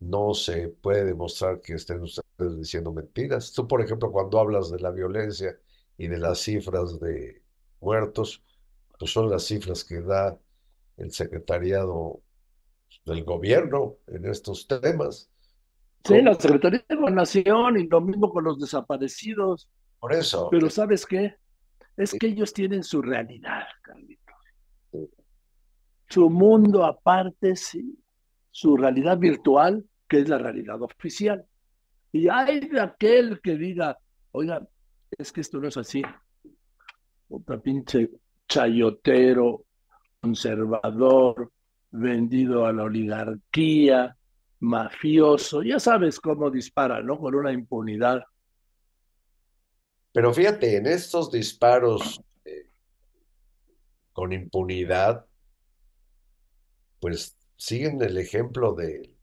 no 0.00 0.34
se 0.34 0.70
puede 0.70 1.04
demostrar 1.04 1.60
que 1.60 1.74
estén 1.74 2.00
ustedes 2.02 2.58
diciendo 2.58 2.92
mentiras. 2.92 3.52
Tú, 3.52 3.68
por 3.68 3.82
ejemplo, 3.82 4.10
cuando 4.10 4.40
hablas 4.40 4.68
de 4.72 4.80
la 4.80 4.90
violencia 4.90 5.56
y 5.96 6.08
de 6.08 6.18
las 6.18 6.40
cifras 6.40 6.98
de 6.98 7.40
muertos, 7.80 8.42
pues 8.98 9.12
son 9.12 9.30
las 9.30 9.44
cifras 9.44 9.84
que 9.84 10.00
da 10.00 10.36
el 10.96 11.12
secretariado 11.12 12.20
del 13.04 13.24
gobierno 13.24 13.96
en 14.06 14.26
estos 14.26 14.66
temas. 14.66 15.30
Sí, 16.04 16.20
la 16.20 16.34
Secretaría 16.34 16.84
de 16.88 16.96
Nación 17.10 17.78
y 17.78 17.86
lo 17.86 18.00
mismo 18.00 18.30
con 18.30 18.44
los 18.44 18.58
desaparecidos. 18.58 19.68
Por 20.00 20.12
eso. 20.12 20.48
Pero 20.50 20.68
¿sabes 20.68 21.06
qué? 21.06 21.36
Es 21.96 22.12
que 22.12 22.26
ellos 22.28 22.52
tienen 22.52 22.82
su 22.82 23.02
realidad, 23.02 23.64
Carlitos 23.82 24.22
su 26.12 26.28
mundo 26.28 26.84
aparte, 26.84 27.56
sí, 27.56 27.98
su 28.50 28.76
realidad 28.76 29.16
virtual, 29.16 29.82
que 30.06 30.18
es 30.18 30.28
la 30.28 30.36
realidad 30.36 30.82
oficial. 30.82 31.46
Y 32.12 32.28
hay 32.28 32.60
de 32.60 32.80
aquel 32.80 33.40
que 33.40 33.56
diga, 33.56 33.98
oiga, 34.32 34.68
es 35.16 35.32
que 35.32 35.40
esto 35.40 35.58
no 35.58 35.68
es 35.68 35.76
así. 35.78 36.02
Otra 37.30 37.58
pinche 37.58 38.10
chayotero, 38.46 39.64
conservador, 40.20 41.50
vendido 41.92 42.66
a 42.66 42.72
la 42.72 42.84
oligarquía, 42.84 44.16
mafioso, 44.60 45.62
ya 45.62 45.78
sabes 45.78 46.18
cómo 46.20 46.50
dispara, 46.50 47.02
¿no? 47.02 47.18
Con 47.18 47.34
una 47.34 47.52
impunidad. 47.52 48.22
Pero 50.12 50.32
fíjate, 50.32 50.76
en 50.76 50.86
estos 50.86 51.30
disparos 51.30 52.20
eh, 52.44 52.70
con 54.12 54.32
impunidad, 54.32 55.26
pues 57.00 57.36
siguen 57.56 58.00
el 58.02 58.18
ejemplo 58.18 58.74
del 58.74 59.16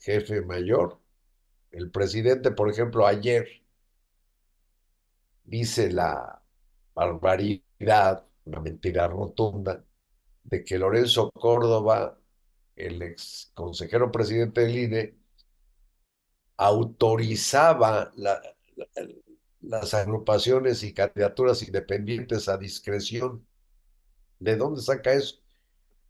jefe 0.00 0.42
mayor. 0.42 1.00
El 1.70 1.90
presidente, 1.90 2.50
por 2.50 2.70
ejemplo, 2.70 3.06
ayer 3.06 3.46
dice 5.44 5.90
la 5.90 6.42
barbaridad, 6.94 8.26
una 8.44 8.60
mentira 8.60 9.06
rotunda, 9.08 9.84
de 10.50 10.64
que 10.64 10.78
Lorenzo 10.78 11.30
Córdoba 11.30 12.18
el 12.76 13.02
ex 13.02 13.50
consejero 13.54 14.10
presidente 14.10 14.62
del 14.62 14.78
INE 14.78 15.14
autorizaba 16.56 18.12
las 19.60 19.94
agrupaciones 19.94 20.82
y 20.82 20.92
candidaturas 20.92 21.62
independientes 21.62 22.48
a 22.48 22.58
discreción. 22.58 23.46
¿De 24.38 24.56
dónde 24.56 24.80
saca 24.80 25.12
eso? 25.12 25.36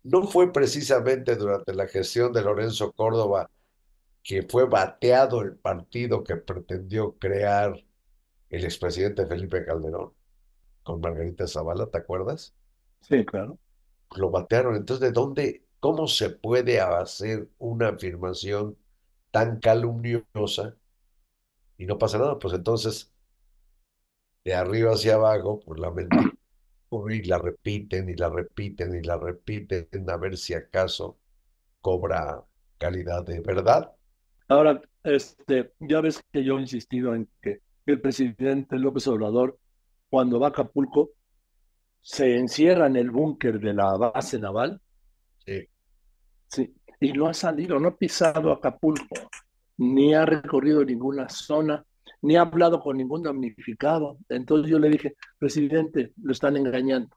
No 0.02 0.26
fue 0.26 0.52
precisamente 0.52 1.36
durante 1.36 1.74
la 1.74 1.86
gestión 1.86 2.32
de 2.32 2.42
Lorenzo 2.42 2.92
Córdoba 2.92 3.50
que 4.22 4.42
fue 4.42 4.66
bateado 4.66 5.40
el 5.42 5.56
partido 5.56 6.22
que 6.24 6.36
pretendió 6.36 7.16
crear 7.18 7.74
el 8.48 8.64
expresidente 8.64 9.26
Felipe 9.26 9.64
Calderón 9.64 10.12
con 10.82 11.00
Margarita 11.00 11.46
Zavala, 11.46 11.86
¿te 11.86 11.98
acuerdas? 11.98 12.54
Sí, 13.00 13.24
claro. 13.24 13.58
Lo 14.16 14.30
batearon. 14.30 14.76
Entonces, 14.76 15.00
¿de 15.08 15.12
dónde, 15.12 15.64
cómo 15.80 16.08
se 16.08 16.30
puede 16.30 16.80
hacer 16.80 17.48
una 17.58 17.88
afirmación 17.88 18.76
tan 19.30 19.60
calumniosa 19.60 20.76
y 21.78 21.86
no 21.86 21.98
pasa 21.98 22.18
nada? 22.18 22.38
Pues 22.38 22.54
entonces, 22.54 23.12
de 24.44 24.54
arriba 24.54 24.92
hacia 24.92 25.14
abajo, 25.14 25.60
pues 25.60 25.80
la 25.80 25.90
mentira, 25.90 26.32
y 27.10 27.22
la 27.22 27.38
repiten 27.38 28.08
y 28.08 28.14
la 28.14 28.28
repiten 28.28 28.94
y 28.96 29.02
la 29.02 29.16
repiten 29.16 29.88
a 30.08 30.16
ver 30.16 30.36
si 30.36 30.54
acaso 30.54 31.18
cobra 31.80 32.44
calidad 32.78 33.24
de 33.24 33.40
verdad. 33.40 33.92
Ahora, 34.48 34.82
este, 35.04 35.72
ya 35.78 36.00
ves 36.00 36.20
que 36.32 36.42
yo 36.42 36.58
he 36.58 36.62
insistido 36.62 37.14
en 37.14 37.28
que 37.40 37.60
el 37.86 38.00
presidente 38.00 38.76
López 38.76 39.06
Obrador, 39.06 39.58
cuando 40.08 40.40
va 40.40 40.48
a 40.48 40.50
Acapulco, 40.50 41.10
se 42.00 42.36
encierra 42.36 42.86
en 42.86 42.96
el 42.96 43.10
búnker 43.10 43.60
de 43.60 43.74
la 43.74 43.96
base 43.96 44.38
naval. 44.38 44.80
Sí. 45.44 45.68
Sí, 46.48 46.74
y 47.00 47.12
no 47.12 47.28
ha 47.28 47.34
salido, 47.34 47.78
no 47.78 47.88
ha 47.88 47.96
pisado 47.96 48.52
Acapulco, 48.52 49.16
ni 49.78 50.14
ha 50.14 50.26
recorrido 50.26 50.84
ninguna 50.84 51.28
zona, 51.28 51.84
ni 52.22 52.36
ha 52.36 52.42
hablado 52.42 52.80
con 52.80 52.96
ningún 52.96 53.22
damnificado. 53.22 54.18
Entonces 54.28 54.70
yo 54.70 54.78
le 54.78 54.90
dije, 54.90 55.14
presidente, 55.38 56.12
lo 56.22 56.32
están 56.32 56.56
engañando. 56.56 57.16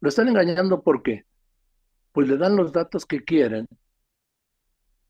Lo 0.00 0.08
están 0.08 0.28
engañando 0.28 0.82
porque, 0.82 1.24
pues 2.12 2.28
le 2.28 2.36
dan 2.36 2.56
los 2.56 2.72
datos 2.72 3.04
que 3.06 3.22
quieren, 3.22 3.68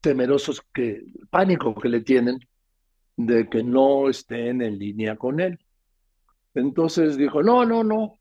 temerosos 0.01 0.61
que, 0.73 1.03
pánico 1.31 1.75
que 1.75 1.89
le 1.89 2.01
tienen 2.01 2.39
de 3.17 3.49
que 3.49 3.63
no 3.63 4.09
estén 4.09 4.61
en 4.61 4.79
línea 4.79 5.17
con 5.17 5.41
él. 5.41 5.59
Entonces 6.55 7.17
dijo, 7.17 7.43
no, 7.43 7.65
no, 7.65 7.83
no, 7.83 8.19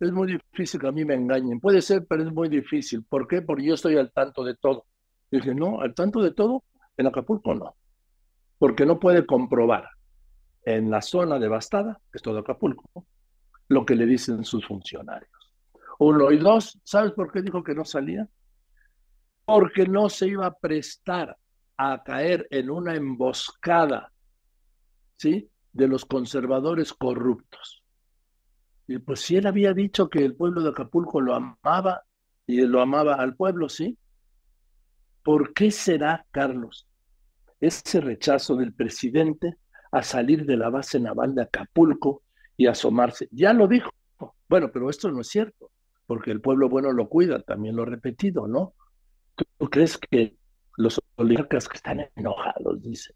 es 0.00 0.12
muy 0.12 0.32
difícil 0.32 0.80
que 0.80 0.88
a 0.88 0.92
mí 0.92 1.04
me 1.04 1.14
engañen. 1.14 1.60
Puede 1.60 1.82
ser, 1.82 2.06
pero 2.06 2.22
es 2.22 2.32
muy 2.32 2.48
difícil. 2.48 3.04
¿Por 3.04 3.28
qué? 3.28 3.42
Porque 3.42 3.64
yo 3.64 3.74
estoy 3.74 3.96
al 3.96 4.10
tanto 4.12 4.42
de 4.42 4.54
todo. 4.54 4.86
dije, 5.30 5.54
no, 5.54 5.80
al 5.80 5.94
tanto 5.94 6.22
de 6.22 6.32
todo, 6.32 6.64
en 6.96 7.06
Acapulco 7.06 7.54
no. 7.54 7.76
Porque 8.58 8.86
no 8.86 8.98
puede 8.98 9.26
comprobar 9.26 9.88
en 10.64 10.90
la 10.90 11.02
zona 11.02 11.38
devastada, 11.38 12.00
que 12.10 12.16
es 12.16 12.22
todo 12.22 12.38
Acapulco, 12.38 13.06
lo 13.68 13.84
que 13.84 13.94
le 13.94 14.06
dicen 14.06 14.44
sus 14.44 14.66
funcionarios. 14.66 15.30
Uno 15.98 16.30
y 16.32 16.38
dos, 16.38 16.78
¿sabes 16.82 17.12
por 17.12 17.30
qué 17.30 17.42
dijo 17.42 17.62
que 17.62 17.74
no 17.74 17.84
salía? 17.84 18.26
Porque 19.44 19.86
no 19.86 20.08
se 20.08 20.28
iba 20.28 20.46
a 20.46 20.54
prestar 20.54 21.36
a 21.76 22.02
caer 22.02 22.46
en 22.50 22.70
una 22.70 22.94
emboscada, 22.94 24.10
¿sí? 25.16 25.50
De 25.72 25.88
los 25.88 26.06
conservadores 26.06 26.92
corruptos. 26.94 27.79
Pues 28.98 29.20
si 29.20 29.36
él 29.36 29.46
había 29.46 29.72
dicho 29.72 30.08
que 30.08 30.24
el 30.24 30.34
pueblo 30.34 30.62
de 30.62 30.70
Acapulco 30.70 31.20
lo 31.20 31.34
amaba 31.34 32.02
y 32.46 32.62
lo 32.62 32.80
amaba 32.80 33.14
al 33.14 33.36
pueblo, 33.36 33.68
¿sí? 33.68 33.96
¿Por 35.22 35.52
qué 35.54 35.70
será, 35.70 36.26
Carlos, 36.30 36.88
ese 37.60 38.00
rechazo 38.00 38.56
del 38.56 38.72
presidente 38.72 39.56
a 39.92 40.02
salir 40.02 40.44
de 40.44 40.56
la 40.56 40.70
base 40.70 40.98
naval 40.98 41.34
de 41.34 41.42
Acapulco 41.42 42.22
y 42.56 42.66
asomarse? 42.66 43.28
Ya 43.30 43.52
lo 43.52 43.68
dijo. 43.68 43.90
Bueno, 44.48 44.70
pero 44.72 44.90
esto 44.90 45.10
no 45.12 45.20
es 45.20 45.28
cierto, 45.28 45.70
porque 46.06 46.32
el 46.32 46.40
pueblo 46.40 46.68
bueno 46.68 46.92
lo 46.92 47.08
cuida, 47.08 47.40
también 47.42 47.76
lo 47.76 47.84
he 47.84 47.86
repetido, 47.86 48.48
¿no? 48.48 48.74
¿Tú 49.36 49.70
crees 49.70 49.96
que 49.96 50.36
los 50.76 51.00
oligarcas 51.16 51.68
que 51.68 51.76
están 51.76 52.00
enojados, 52.16 52.82
dicen, 52.82 53.14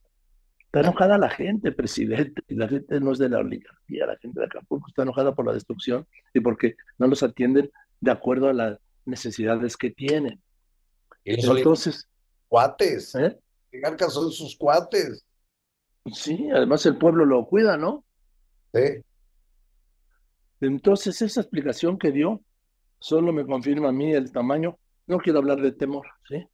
Está 0.74 0.88
enojada 0.88 1.18
la 1.18 1.30
gente, 1.30 1.70
presidente, 1.70 2.42
y 2.48 2.56
la 2.56 2.66
gente 2.66 2.98
no 2.98 3.12
es 3.12 3.18
de 3.18 3.28
la 3.28 3.38
oligarquía, 3.38 4.06
la 4.06 4.16
gente 4.16 4.40
de 4.40 4.46
Acapulco 4.46 4.88
está 4.88 5.02
enojada 5.02 5.32
por 5.32 5.46
la 5.46 5.52
destrucción 5.52 6.04
y 6.32 6.40
porque 6.40 6.74
no 6.98 7.06
los 7.06 7.22
atienden 7.22 7.70
de 8.00 8.10
acuerdo 8.10 8.48
a 8.48 8.52
las 8.52 8.80
necesidades 9.04 9.76
que 9.76 9.92
tienen. 9.92 10.42
Entonces, 11.24 12.08
cuates, 12.48 13.14
¿eh? 13.14 13.38
son 14.08 14.32
sus 14.32 14.56
cuates. 14.56 15.24
Sí, 16.12 16.50
además 16.52 16.84
el 16.86 16.98
pueblo 16.98 17.24
lo 17.24 17.46
cuida, 17.46 17.76
¿no? 17.76 18.04
Sí. 18.72 19.00
Entonces, 20.60 21.22
esa 21.22 21.40
explicación 21.40 21.96
que 21.98 22.10
dio 22.10 22.42
solo 22.98 23.32
me 23.32 23.46
confirma 23.46 23.90
a 23.90 23.92
mí 23.92 24.12
el 24.12 24.32
tamaño. 24.32 24.76
No 25.06 25.18
quiero 25.18 25.38
hablar 25.38 25.60
de 25.60 25.70
temor, 25.70 26.08
¿sí? 26.28 26.44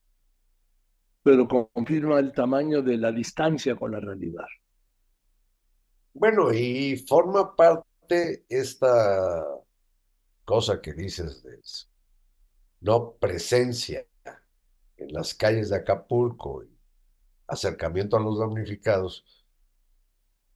Pero 1.23 1.47
confirma 1.47 2.19
el 2.19 2.31
tamaño 2.31 2.81
de 2.81 2.97
la 2.97 3.11
distancia 3.11 3.75
con 3.75 3.91
la 3.91 3.99
realidad. 3.99 4.45
Bueno, 6.13 6.51
y 6.53 6.97
forma 6.97 7.55
parte 7.55 8.45
esta 8.49 9.45
cosa 10.43 10.81
que 10.81 10.93
dices 10.93 11.43
de 11.43 11.59
no 12.81 13.13
presencia 13.13 14.05
en 14.97 15.13
las 15.13 15.33
calles 15.33 15.69
de 15.69 15.77
Acapulco 15.77 16.63
y 16.63 16.77
acercamiento 17.47 18.17
a 18.17 18.19
los 18.19 18.39
damnificados, 18.39 19.23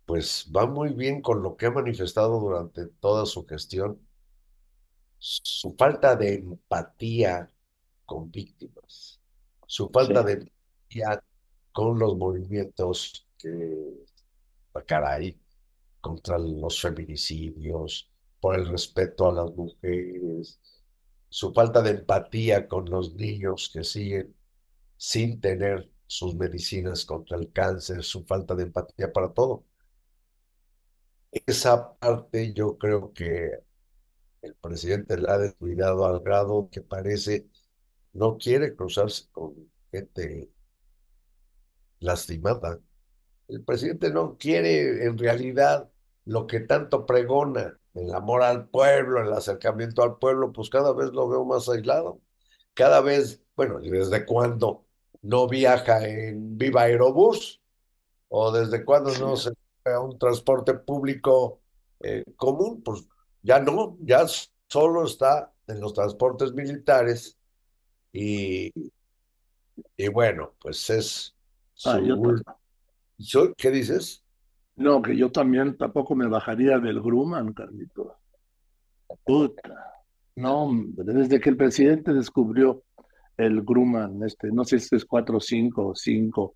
pues 0.06 0.51
va 0.56 0.65
muy 0.65 0.93
bien 0.93 1.21
con 1.21 1.41
lo 1.41 1.56
que 1.56 1.67
ha 1.67 1.71
manifestado 1.71 2.39
durante 2.39 2.88
toda 2.88 3.25
su 3.25 3.45
gestión, 3.45 3.99
su 5.17 5.75
falta 5.78 6.15
de 6.15 6.36
empatía 6.36 7.51
con 8.06 8.30
víctimas, 8.30 9.19
su 9.65 9.89
falta 9.89 10.23
de 10.23 10.51
con 11.72 12.00
los 12.00 12.18
movimientos 12.18 13.28
que, 13.38 14.06
caray, 14.86 15.38
contra 16.02 16.38
los 16.38 16.82
feminicidios, 16.82 18.10
por 18.40 18.56
el 18.60 18.68
respeto 18.68 19.30
a 19.30 19.34
las 19.34 19.56
mujeres, 19.56 20.60
su 21.30 21.54
falta 21.54 21.82
de 21.82 21.92
empatía 21.92 22.68
con 22.68 22.90
los 22.90 23.16
niños 23.16 23.70
que 23.74 23.84
siguen 23.84 24.36
sin 24.98 25.42
tener 25.42 25.90
sus 26.08 26.36
medicinas 26.36 27.06
contra 27.06 27.38
el 27.38 27.52
cáncer, 27.52 28.04
su 28.04 28.24
falta 28.26 28.56
de 28.56 28.64
empatía 28.64 29.12
para 29.12 29.34
todo. 29.34 29.66
Esa 31.32 31.98
parte 31.98 32.54
yo 32.54 32.78
creo 32.78 33.12
que 33.12 33.52
el 34.42 34.56
presidente 34.56 35.18
la 35.18 35.34
ha 35.34 35.38
descuidado 35.40 36.06
al 36.06 36.22
grado 36.22 36.70
que 36.72 36.82
parece 36.82 37.48
no 38.14 38.38
quiere 38.38 38.76
cruzarse 38.76 39.28
con 39.32 39.54
gente 39.92 40.50
lastimada. 42.00 42.80
El 43.48 43.64
presidente 43.64 44.12
no 44.12 44.38
quiere 44.38 45.06
en 45.06 45.18
realidad 45.18 45.90
lo 46.26 46.48
que 46.48 46.60
tanto 46.62 47.06
pregona, 47.06 47.80
el 47.94 48.14
amor 48.14 48.44
al 48.44 48.68
pueblo, 48.68 49.22
el 49.22 49.32
acercamiento 49.34 50.04
al 50.04 50.18
pueblo, 50.18 50.52
pues 50.52 50.70
cada 50.70 50.94
vez 50.94 51.12
lo 51.12 51.28
veo 51.30 51.46
más 51.46 51.70
aislado. 51.70 52.20
Cada 52.74 53.02
vez, 53.02 53.42
bueno, 53.56 53.80
desde 53.80 54.26
cuándo 54.26 54.86
no 55.26 55.48
viaja 55.48 56.08
en 56.08 56.58
Viva 56.58 56.84
Aerobús? 56.84 57.62
¿O 58.30 58.52
desde 58.52 58.86
cuándo 58.86 59.12
no 59.18 59.36
se 59.36 59.52
a 59.86 60.00
un 60.00 60.18
transporte 60.18 60.74
público 60.74 61.62
eh, 62.00 62.24
común? 62.36 62.82
Pues 62.84 63.08
ya 63.42 63.60
no, 63.60 63.98
ya 64.02 64.26
solo 64.68 65.06
está 65.06 65.52
en 65.68 65.80
los 65.80 65.94
transportes 65.94 66.54
militares 66.54 67.38
y, 68.12 68.72
y 69.98 70.08
bueno, 70.10 70.54
pues 70.60 70.90
es 70.90 71.35
Ah, 71.86 72.00
¿Qué 73.58 73.72
dices? 73.72 74.24
No, 74.78 75.02
que 75.02 75.16
yo 75.16 75.32
también 75.32 75.78
tampoco 75.78 76.16
me 76.16 76.28
bajaría 76.28 76.80
del 76.80 77.02
Grumman, 77.02 77.54
Carlito. 77.54 78.18
Puta. 79.24 79.94
No, 80.36 80.70
desde 80.98 81.40
que 81.40 81.50
el 81.50 81.58
presidente 81.58 82.14
descubrió 82.14 82.84
el 83.38 83.62
Grumman, 83.64 84.24
este, 84.24 84.52
no 84.52 84.64
sé 84.64 84.80
si 84.80 84.96
es 84.96 85.06
4, 85.06 85.40
5 85.40 85.88
o 85.88 85.96
5 85.96 86.54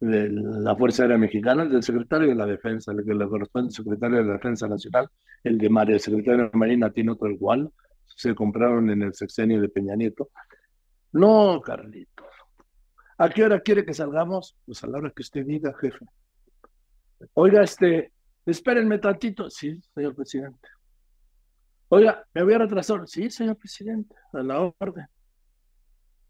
de 0.00 0.28
la 0.30 0.76
Fuerza 0.76 1.02
Aérea 1.02 1.18
Mexicana, 1.18 1.62
el 1.62 1.70
del 1.70 1.82
secretario 1.82 2.28
de 2.28 2.34
la 2.34 2.46
Defensa, 2.46 2.92
el 2.92 3.04
que 3.04 3.14
le 3.14 3.28
corresponde 3.28 3.68
al 3.68 3.72
secretario 3.72 4.18
de 4.18 4.24
la 4.24 4.32
Defensa 4.34 4.68
Nacional, 4.68 5.08
el 5.44 5.58
de 5.58 5.68
María, 5.70 5.94
el 5.94 6.00
secretario 6.00 6.50
de 6.50 6.58
Marina 6.58 6.90
tiene 6.90 7.12
otro 7.12 7.30
igual, 7.30 7.70
se 8.04 8.34
compraron 8.34 8.90
en 8.90 9.02
el 9.02 9.14
sexenio 9.14 9.60
de 9.60 9.68
Peña 9.68 9.96
Nieto. 9.96 10.30
No, 11.12 11.60
Carlitos. 11.60 12.33
¿A 13.18 13.28
qué 13.28 13.44
hora 13.44 13.60
quiere 13.60 13.84
que 13.84 13.94
salgamos? 13.94 14.56
Pues 14.66 14.82
a 14.82 14.86
la 14.86 14.98
hora 14.98 15.10
que 15.10 15.22
usted 15.22 15.44
diga, 15.44 15.72
jefe. 15.80 16.04
Oiga, 17.34 17.62
este, 17.62 18.12
espérenme 18.44 18.98
tantito. 18.98 19.48
Sí, 19.50 19.80
señor 19.94 20.14
presidente. 20.14 20.68
Oiga, 21.88 22.26
me 22.34 22.42
voy 22.42 22.54
a 22.54 22.58
retrasar. 22.58 23.06
Sí, 23.06 23.30
señor 23.30 23.56
presidente, 23.56 24.14
a 24.32 24.42
la 24.42 24.72
orden. 24.78 25.06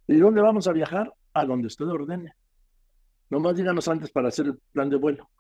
¿Y 0.07 0.17
dónde 0.17 0.43
vamos 0.43 0.69
a 0.69 0.73
viajar? 0.73 1.13
A 1.33 1.47
donde 1.47 1.69
usted 1.69 1.87
ordene. 1.87 2.35
Nomás 3.31 3.57
díganos 3.57 3.89
antes 3.89 4.11
para 4.11 4.29
hacer 4.29 4.47
el 4.47 4.59
plan 4.73 4.91
de 4.91 4.97
vuelo. 4.97 5.31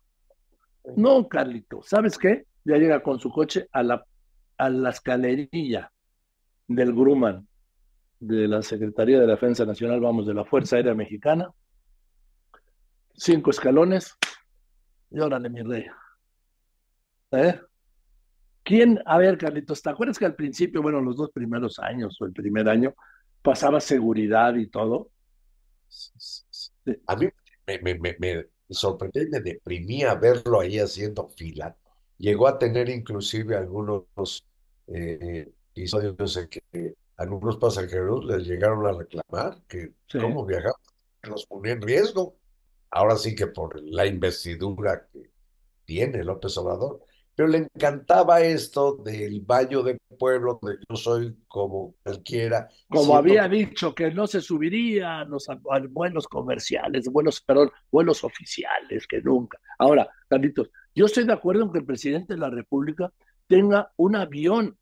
No, 0.97 1.29
Carlito, 1.29 1.83
¿sabes 1.83 2.19
qué? 2.19 2.47
Ya 2.65 2.77
llega 2.77 3.03
con 3.03 3.19
su 3.19 3.31
coche 3.31 3.69
a 3.73 3.83
la, 3.83 4.05
a 4.57 4.71
la 4.71 4.91
escalerilla 4.91 5.93
del 6.67 6.95
Grumman 6.95 7.47
de 8.27 8.49
la 8.49 8.63
Secretaría 8.63 9.21
de 9.21 9.27
Defensa 9.27 9.65
Nacional, 9.67 10.01
vamos, 10.01 10.27
de 10.27 10.35
la 10.35 10.45
Fuerza 10.45 10.77
Aérea 10.77 10.95
Mexicana. 10.95 11.51
Cinco 13.15 13.51
escalones. 13.51 14.15
Y 15.11 15.21
órale, 15.21 15.51
mi 15.51 15.63
rey. 15.63 15.87
¿Eh? 17.33 17.61
¿Quién? 18.63 19.01
A 19.05 19.19
ver, 19.19 19.37
Carlitos, 19.37 19.83
¿te 19.83 19.91
acuerdas 19.91 20.19
que 20.19 20.25
al 20.25 20.35
principio, 20.35 20.81
bueno, 20.81 21.01
los 21.01 21.17
dos 21.17 21.31
primeros 21.31 21.79
años 21.79 22.17
o 22.21 22.25
el 22.25 22.33
primer 22.33 22.69
año, 22.69 22.95
pasaba 23.43 23.79
seguridad 23.79 24.55
y 24.55 24.69
todo? 24.69 25.11
A 27.07 27.17
mí 27.17 27.29
me, 27.67 27.79
me, 27.81 27.95
me, 27.99 28.17
me 28.19 28.47
sorprendió 28.71 29.23
y 29.23 29.29
me 29.29 29.41
deprimía 29.41 30.15
verlo 30.15 30.61
ahí 30.61 30.79
haciendo 30.79 31.29
fila. 31.29 31.77
Llegó 32.17 32.49
a 32.49 32.59
tener 32.59 32.89
inclusive 32.89 33.57
algunos 33.57 34.47
eh, 34.87 35.53
episodios 35.75 36.37
en 36.37 36.49
que 36.49 36.95
algunos 37.17 37.57
pasajeros 37.59 38.25
les 38.25 38.47
llegaron 38.47 38.87
a 38.87 38.93
reclamar 38.93 39.63
que 39.69 39.93
Sí. 40.09 40.19
cómo 40.19 40.45
viajaban, 40.45 40.75
los 41.23 41.47
ponía 41.47 41.73
en 41.73 41.83
riesgo. 41.83 42.37
Ahora 42.91 43.17
sí 43.17 43.35
que 43.35 43.47
por 43.49 43.81
la 43.83 44.07
investidura 44.07 45.07
que 45.13 45.31
tiene 45.85 46.23
López 46.25 46.57
Obrador. 46.59 47.01
Pero 47.37 47.49
le 47.49 47.59
encantaba 47.59 48.41
esto 48.43 48.95
del 49.05 49.41
baño 49.41 49.83
de 49.83 49.99
pueblo, 50.19 50.61
de 50.63 50.79
yo 50.89 50.95
soy 50.97 51.37
como 51.49 51.97
cualquiera. 52.05 52.69
Como 52.89 53.03
Siento 53.07 53.19
había 53.19 53.49
dicho 53.49 53.93
que 53.93 54.13
no 54.13 54.29
se 54.29 54.41
subiría 54.41 55.19
a 55.21 55.25
los 55.25 55.49
a- 55.49 55.55
a 55.71 55.81
vuelos 55.91 56.29
comerciales, 56.29 57.09
vuelos, 57.09 57.41
perdón, 57.41 57.73
vuelos 57.91 58.23
oficiales, 58.23 59.09
que 59.09 59.21
nunca. 59.21 59.59
Ahora, 59.81 60.09
Carlitos, 60.29 60.71
yo 60.95 61.07
estoy 61.07 61.25
de 61.27 61.33
acuerdo 61.33 61.65
en 61.65 61.73
que 61.73 61.79
el 61.81 61.85
presidente 61.85 62.35
de 62.35 62.39
la 62.39 62.51
República 62.51 63.13
tenga 63.49 63.93
un 63.97 64.15
avión 64.15 64.79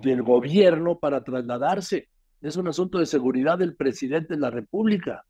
del 0.00 0.22
gobierno 0.22 0.98
para 0.98 1.22
trasladarse. 1.24 2.08
Es 2.40 2.56
un 2.56 2.68
asunto 2.68 2.98
de 2.98 3.06
seguridad 3.06 3.58
del 3.58 3.74
presidente 3.76 4.34
de 4.34 4.40
la 4.40 4.50
República. 4.50 5.24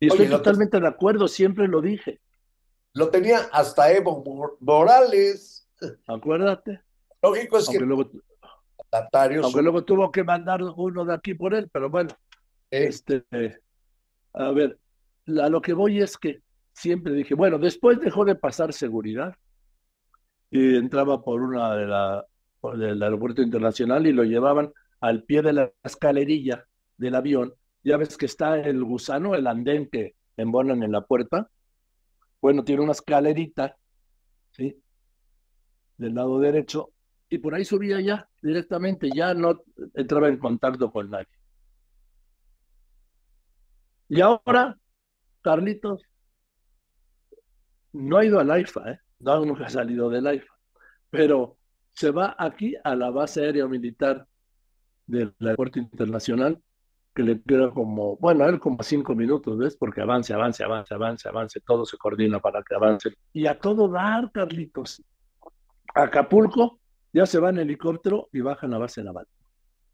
Y 0.00 0.08
estoy 0.08 0.26
que- 0.26 0.32
totalmente 0.32 0.78
de 0.80 0.86
acuerdo, 0.86 1.26
siempre 1.28 1.66
lo 1.68 1.80
dije. 1.80 2.20
Lo 2.94 3.08
tenía 3.10 3.40
hasta 3.52 3.90
Evo 3.92 4.22
Mor- 4.24 4.56
Morales. 4.60 5.68
Acuérdate. 6.06 6.80
Lógico 7.22 7.58
es 7.58 7.68
que 7.68 7.76
Aunque 7.78 7.86
luego, 7.86 8.10
mandatarios 8.92 9.44
aunque 9.44 9.62
luego 9.62 9.84
tuvo 9.84 10.10
que 10.10 10.24
mandar 10.24 10.62
uno 10.62 11.04
de 11.04 11.14
aquí 11.14 11.34
por 11.34 11.54
él, 11.54 11.68
pero 11.72 11.90
bueno. 11.90 12.10
eh, 12.70 12.86
Este, 12.86 13.24
a 14.32 14.50
ver, 14.52 14.78
a 15.42 15.48
lo 15.48 15.60
que 15.60 15.72
voy 15.72 16.00
es 16.00 16.16
que 16.16 16.40
siempre 16.72 17.12
dije, 17.12 17.34
bueno, 17.34 17.58
después 17.58 17.98
dejó 18.00 18.24
de 18.24 18.34
pasar 18.36 18.72
seguridad 18.72 19.34
y 20.50 20.76
entraba 20.76 21.20
por 21.22 21.42
una 21.42 21.74
de 21.76 21.86
la 21.86 22.24
del 22.74 23.02
aeropuerto 23.02 23.42
internacional 23.42 24.06
y 24.06 24.12
lo 24.12 24.24
llevaban 24.24 24.72
al 25.00 25.22
pie 25.24 25.42
de 25.42 25.52
la 25.52 25.72
escalerilla 25.82 26.66
del 26.96 27.14
avión. 27.14 27.54
Ya 27.84 27.96
ves 27.96 28.16
que 28.16 28.26
está 28.26 28.58
el 28.60 28.82
gusano, 28.84 29.34
el 29.34 29.46
andén 29.46 29.88
que 29.88 30.14
embonan 30.36 30.82
en 30.82 30.92
la 30.92 31.02
puerta. 31.02 31.48
Bueno, 32.40 32.64
tiene 32.64 32.82
una 32.82 32.92
escalerita, 32.92 33.76
¿sí? 34.50 34.80
Del 35.96 36.14
lado 36.14 36.38
derecho 36.40 36.90
y 37.30 37.38
por 37.38 37.54
ahí 37.54 37.64
subía 37.64 38.00
ya 38.00 38.28
directamente, 38.42 39.10
ya 39.14 39.34
no 39.34 39.62
entraba 39.94 40.28
en 40.28 40.38
contacto 40.38 40.90
con 40.90 41.10
nadie. 41.10 41.26
Y 44.08 44.20
ahora, 44.22 44.78
Carlitos, 45.42 46.02
no 47.92 48.16
ha 48.16 48.24
ido 48.24 48.40
al 48.40 48.50
AIFA, 48.50 48.92
¿eh? 48.92 49.00
No, 49.18 49.44
nunca 49.44 49.66
ha 49.66 49.70
salido 49.70 50.08
del 50.08 50.26
AIFA, 50.26 50.54
pero 51.10 51.58
se 51.98 52.12
va 52.12 52.36
aquí 52.38 52.76
a 52.84 52.94
la 52.94 53.10
base 53.10 53.40
aérea 53.44 53.66
militar 53.66 54.24
del 55.04 55.34
aeropuerto 55.40 55.80
internacional, 55.80 56.62
que 57.12 57.24
le 57.24 57.42
queda 57.42 57.70
como, 57.72 58.16
bueno, 58.18 58.44
a 58.44 58.48
él 58.48 58.60
como 58.60 58.80
cinco 58.84 59.16
minutos, 59.16 59.58
¿ves? 59.58 59.76
Porque 59.76 60.00
avance, 60.00 60.32
avance, 60.32 60.62
avance, 60.62 60.94
avance, 60.94 61.28
avance, 61.28 61.60
todo 61.60 61.84
se 61.84 61.96
coordina 61.96 62.38
para 62.38 62.62
que 62.62 62.76
avance. 62.76 63.10
Y 63.32 63.46
a 63.48 63.58
todo 63.58 63.88
dar, 63.88 64.30
Carlitos. 64.30 65.02
Acapulco 65.92 66.78
ya 67.12 67.26
se 67.26 67.40
va 67.40 67.50
en 67.50 67.58
helicóptero 67.58 68.28
y 68.32 68.42
baja 68.42 68.66
en 68.66 68.72
la 68.72 68.78
base 68.78 69.02
naval. 69.02 69.26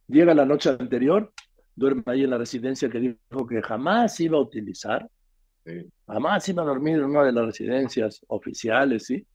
Llega 0.07 0.35
la 0.35 0.45
noche 0.45 0.69
anterior, 0.79 1.33
duerme 1.75 2.03
ahí 2.07 2.25
en 2.25 2.31
la 2.31 2.37
residencia 2.37 2.91
que 2.91 3.01
dijo 3.01 3.47
que 3.47 3.63
jamás 3.63 4.21
iba 4.21 4.37
a 4.37 4.43
utilizar, 4.43 5.09
Sí. 5.65 5.87
jamás 6.07 6.47
iba 6.51 6.63
a 6.63 6.67
dormir 6.67 6.97
en 6.99 7.05
una 7.05 7.23
de 7.25 7.33
las 7.33 7.47
residencias 7.47 8.21
oficiales, 8.27 9.07
¿sí? 9.07 9.27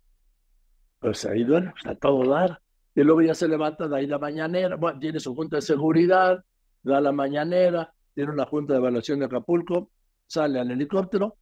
Pues 0.99 1.25
ahí 1.25 1.45
pues 1.45 1.85
a 1.85 1.95
todo 1.95 2.29
dar. 2.29 2.61
Y 2.95 3.03
luego 3.03 3.21
ya 3.21 3.33
se 3.33 3.47
levanta 3.47 3.87
de 3.87 3.97
ahí 3.97 4.07
la 4.07 4.19
mañanera, 4.19 4.75
bueno, 4.75 4.99
tiene 4.99 5.19
su 5.19 5.33
junta 5.33 5.57
de 5.57 5.61
seguridad, 5.61 6.43
da 6.83 6.99
la 6.99 7.11
mañanera, 7.11 7.93
tiene 8.13 8.31
una 8.31 8.45
junta 8.45 8.73
de 8.73 8.79
evaluación 8.79 9.19
de 9.19 9.25
Acapulco, 9.25 9.91
sale 10.27 10.59
al 10.59 10.71
helicóptero 10.71 11.37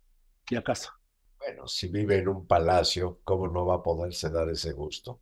y 0.50 0.56
a 0.56 0.62
casa. 0.62 0.93
Bueno, 1.39 1.67
si 1.67 1.88
vive 1.88 2.17
en 2.17 2.28
un 2.28 2.46
palacio, 2.46 3.20
¿cómo 3.24 3.48
no 3.48 3.65
va 3.65 3.76
a 3.76 3.84
poderse 3.84 4.30
dar 4.30 4.50
ese 4.50 4.74
gusto? 4.74 5.22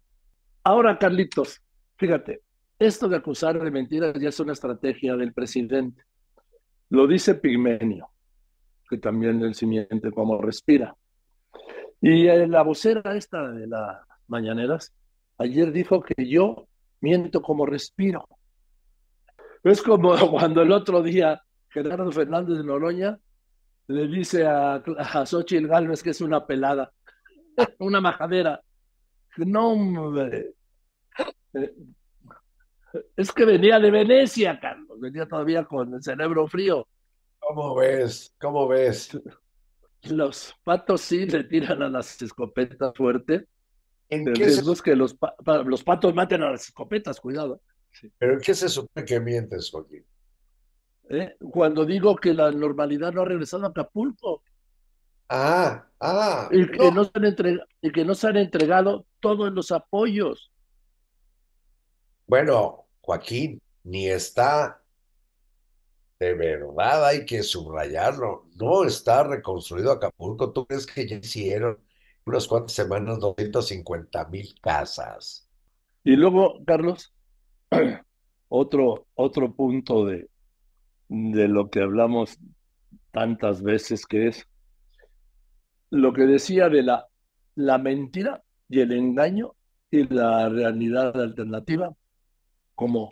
Ahora, 0.64 0.98
Carlitos, 0.98 1.62
fíjate, 1.98 2.42
esto 2.80 3.08
de 3.08 3.18
acusar 3.18 3.62
de 3.62 3.72
mentiras 3.72 4.16
ya 4.20 4.30
es 4.30 4.40
una 4.40 4.54
estrategia 4.54 5.16
del 5.16 5.34
presidente. 5.34 6.04
Lo 6.90 7.08
dice 7.08 7.36
Pigmenio, 7.36 8.10
que 8.90 8.98
también 8.98 9.42
él 9.42 9.56
sí 9.56 9.66
miente 9.66 10.12
como 10.12 10.42
respira. 10.42 10.96
Y 12.02 12.28
eh, 12.28 12.48
la 12.48 12.64
vocera 12.64 13.16
esta 13.16 13.52
de 13.52 13.68
las 13.68 14.00
mañaneras, 14.28 14.94
ayer 15.38 15.72
dijo 15.72 16.02
que 16.02 16.28
yo 16.28 16.68
miento 17.02 17.42
como 17.42 17.66
respiro. 17.66 18.28
Es 19.64 19.82
como 19.82 20.16
cuando 20.32 20.62
el 20.62 20.72
otro 20.72 21.02
día 21.02 21.42
Gerardo 21.70 22.12
Fernández 22.12 22.58
de 22.58 22.64
Noroña 22.64 23.20
le 23.88 24.08
dice 24.08 24.46
a, 24.46 24.76
a 24.76 25.26
Xochitl 25.26 25.68
Gálvez 25.68 26.02
que 26.02 26.12
es 26.12 26.22
una 26.22 26.46
pelada, 26.46 26.92
una 27.80 28.02
majadera. 28.02 28.62
No, 29.38 29.70
hombre. 29.72 30.54
Eh, 31.54 31.74
Es 33.16 33.32
que 33.32 33.46
venía 33.46 33.80
de 33.80 33.92
Venecia, 33.92 34.60
Carlos, 34.60 35.00
venía 35.00 35.28
todavía 35.28 35.66
con 35.66 35.94
el 35.94 36.02
cerebro 36.02 36.48
frío. 36.48 36.88
¿Cómo 37.40 37.76
ves? 37.76 38.34
¿Cómo 38.40 38.68
ves? 38.68 39.20
Los 40.04 40.56
patos 40.64 41.02
sí 41.02 41.26
le 41.26 41.44
tiran 41.44 41.82
a 41.84 41.90
las 41.90 42.22
escopetas 42.22 42.94
fuerte. 42.96 43.48
¿En 44.10 44.28
El 44.28 44.36
se, 44.52 44.72
es 44.72 44.82
que 44.82 44.96
los, 44.96 45.14
pa- 45.16 45.36
los 45.66 45.84
patos 45.84 46.14
maten 46.14 46.44
a 46.44 46.52
las 46.52 46.66
escopetas, 46.66 47.20
cuidado. 47.20 47.62
pero 48.18 48.34
en 48.34 48.40
qué 48.40 48.54
se 48.54 48.70
supone 48.70 49.06
que 49.06 49.20
mientes, 49.20 49.72
Joaquín? 49.72 50.06
¿eh? 51.10 51.36
Cuando 51.52 51.86
digo 51.86 52.16
que 52.16 52.34
la 52.34 52.52
normalidad 52.52 53.14
no 53.14 53.22
ha 53.22 53.26
regresado 53.26 53.66
a 53.66 53.70
Acapulco 53.70 54.44
Ah, 55.28 55.88
ah, 56.00 56.50
y 56.52 56.68
que 56.70 56.78
no, 56.78 56.92
no 56.92 57.04
se 57.06 57.12
han 57.16 57.26
entregado, 57.26 57.68
y 57.82 57.92
que 57.92 58.06
no 58.06 58.14
se 58.14 58.28
han 58.28 58.38
entregado 58.38 59.08
todos 59.20 59.52
los 59.52 59.72
apoyos. 59.72 60.52
bueno, 62.28 62.86
Joaquín, 63.02 63.60
ni 63.84 64.08
está, 64.08 64.82
de 66.20 66.34
verdad 66.34 67.06
hay 67.08 67.26
que 67.26 67.44
subrayarlo, 67.44 68.46
no 68.56 68.84
está 68.84 69.24
reconstruido 69.24 69.92
Acapulco. 69.92 70.52
¿Tú 70.52 70.66
crees 70.66 70.86
que 70.86 71.08
ya 71.08 71.18
hicieron 71.18 71.80
unas 72.26 72.48
cuantas 72.48 72.74
semanas 72.74 73.20
250 73.20 74.26
mil 74.30 74.56
casas? 74.62 75.48
Y 76.04 76.16
luego, 76.16 76.64
Carlos, 76.66 77.14
otro, 78.50 79.08
otro 79.16 79.54
punto 79.54 80.06
de, 80.06 80.30
de 81.10 81.48
lo 81.48 81.70
que 81.70 81.82
hablamos 81.82 82.38
tantas 83.12 83.62
veces, 83.62 84.06
que 84.06 84.28
es 84.28 84.48
lo 85.90 86.14
que 86.14 86.24
decía 86.24 86.70
de 86.70 86.84
la, 86.84 87.08
la 87.56 87.78
mentira 87.78 88.44
y 88.70 88.82
el 88.82 88.92
engaño 88.92 89.56
y 89.92 90.04
la 90.14 90.50
realidad 90.50 91.20
alternativa 91.20 91.96
como 92.74 93.12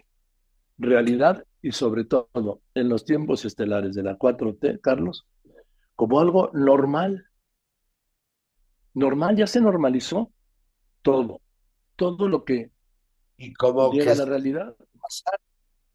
realidad 0.77 1.45
y 1.61 1.71
sobre 1.71 2.03
todo 2.03 2.61
en 2.73 2.89
los 2.89 3.05
tiempos 3.05 3.45
estelares 3.45 3.95
de 3.95 4.03
la 4.03 4.17
4T, 4.17 4.81
Carlos, 4.81 5.25
como 5.95 6.19
algo 6.19 6.49
normal. 6.53 7.25
Normal, 8.93 9.35
ya 9.35 9.47
se 9.47 9.61
normalizó 9.61 10.31
todo, 11.01 11.41
todo 11.95 12.27
lo 12.27 12.43
que 12.43 12.71
Y 13.37 13.53
como 13.53 13.91
que 13.91 13.99
llega 13.99 14.11
a 14.11 14.15
la 14.15 14.25
realidad. 14.25 14.75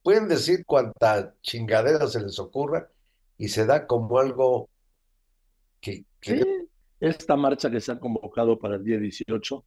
pueden 0.02 0.28
decir 0.28 0.64
cuanta 0.66 1.34
chingadera 1.42 2.06
se 2.06 2.20
les 2.20 2.38
ocurra 2.38 2.88
y 3.36 3.48
se 3.48 3.66
da 3.66 3.86
como 3.86 4.18
algo 4.18 4.68
que, 5.80 6.04
que 6.20 6.38
Sí, 6.38 6.68
esta 7.00 7.36
marcha 7.36 7.70
que 7.70 7.80
se 7.80 7.92
ha 7.92 8.00
convocado 8.00 8.58
para 8.58 8.76
el 8.76 8.84
día 8.84 8.98
18, 8.98 9.64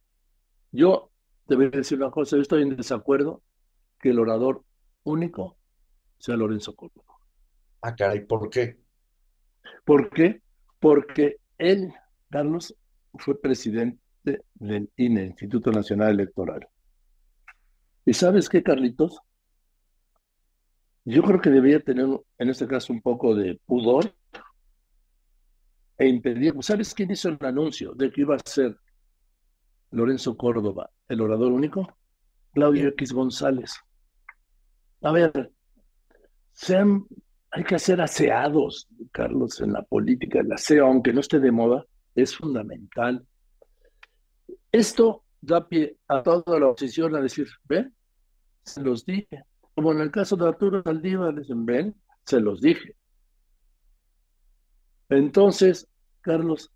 yo 0.72 1.10
a 1.48 1.54
decir 1.56 1.98
una 1.98 2.10
cosa, 2.10 2.36
yo 2.36 2.42
estoy 2.42 2.62
en 2.62 2.76
desacuerdo 2.76 3.42
que 4.00 4.10
el 4.10 4.18
orador 4.18 4.62
único 5.04 5.56
sea 6.18 6.36
Lorenzo 6.36 6.74
Córdoba. 6.74 7.14
Ah, 7.82 7.94
caray, 7.94 8.24
¿por 8.24 8.48
qué? 8.48 8.78
¿Por 9.84 10.10
qué? 10.10 10.40
Porque 10.78 11.36
él, 11.58 11.92
Carlos, 12.30 12.74
fue 13.14 13.40
presidente 13.40 14.00
del 14.54 14.90
INE, 14.96 15.26
Instituto 15.26 15.70
Nacional 15.70 16.10
Electoral. 16.10 16.66
¿Y 18.04 18.14
sabes 18.14 18.48
qué, 18.48 18.62
Carlitos? 18.62 19.20
Yo 21.04 21.22
creo 21.22 21.40
que 21.40 21.50
debería 21.50 21.80
tener 21.80 22.06
en 22.38 22.48
este 22.48 22.66
caso 22.66 22.92
un 22.92 23.00
poco 23.00 23.34
de 23.34 23.60
pudor 23.66 24.14
e 25.98 26.06
impedir. 26.06 26.54
¿Sabes 26.60 26.94
quién 26.94 27.10
hizo 27.10 27.28
el 27.28 27.38
anuncio 27.40 27.92
de 27.94 28.10
que 28.10 28.20
iba 28.20 28.36
a 28.36 28.40
ser 28.44 28.76
Lorenzo 29.90 30.36
Córdoba, 30.36 30.90
el 31.08 31.20
orador 31.20 31.52
único? 31.52 31.96
Claudio 32.52 32.88
X 32.88 33.12
González. 33.12 33.74
A 35.02 35.10
ver, 35.10 35.52
sean, 36.52 37.06
hay 37.50 37.64
que 37.64 37.78
ser 37.78 38.00
aseados, 38.00 38.88
Carlos, 39.10 39.60
en 39.60 39.72
la 39.72 39.82
política. 39.82 40.40
El 40.40 40.52
aseo, 40.52 40.86
aunque 40.86 41.12
no 41.12 41.20
esté 41.20 41.40
de 41.40 41.50
moda, 41.50 41.84
es 42.14 42.36
fundamental. 42.36 43.26
Esto 44.70 45.24
da 45.40 45.68
pie 45.68 45.96
a 46.08 46.22
toda 46.22 46.58
la 46.58 46.68
oposición 46.68 47.14
a 47.16 47.20
decir, 47.20 47.48
ven, 47.64 47.94
se 48.62 48.80
los 48.80 49.04
dije. 49.04 49.44
Como 49.74 49.92
en 49.92 50.00
el 50.00 50.10
caso 50.10 50.36
de 50.36 50.48
Arturo 50.48 50.82
Saldívar, 50.82 51.34
dicen, 51.34 51.66
ven, 51.66 51.94
se 52.24 52.40
los 52.40 52.60
dije. 52.60 52.96
Entonces, 55.08 55.88
Carlos, 56.20 56.70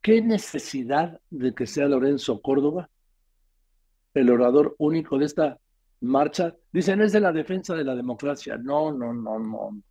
¿qué 0.00 0.22
necesidad 0.22 1.20
de 1.30 1.54
que 1.54 1.66
sea 1.66 1.88
Lorenzo 1.88 2.40
Córdoba 2.40 2.88
el 4.14 4.30
orador 4.30 4.76
único 4.78 5.18
de 5.18 5.26
esta 5.26 5.58
marcha? 6.00 6.54
Dicen, 6.72 7.02
es 7.02 7.12
de 7.12 7.20
la 7.20 7.32
defensa 7.32 7.74
de 7.74 7.84
la 7.84 7.94
democracia. 7.94 8.56
No, 8.56 8.92
no, 8.92 9.12
no, 9.12 9.38
no. 9.38 9.82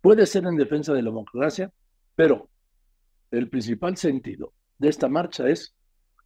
Puede 0.00 0.26
ser 0.26 0.44
en 0.44 0.56
defensa 0.56 0.92
de 0.92 1.02
la 1.02 1.10
democracia, 1.10 1.72
pero 2.14 2.48
el 3.30 3.48
principal 3.48 3.96
sentido 3.96 4.52
de 4.78 4.88
esta 4.88 5.08
marcha 5.08 5.48
es 5.48 5.74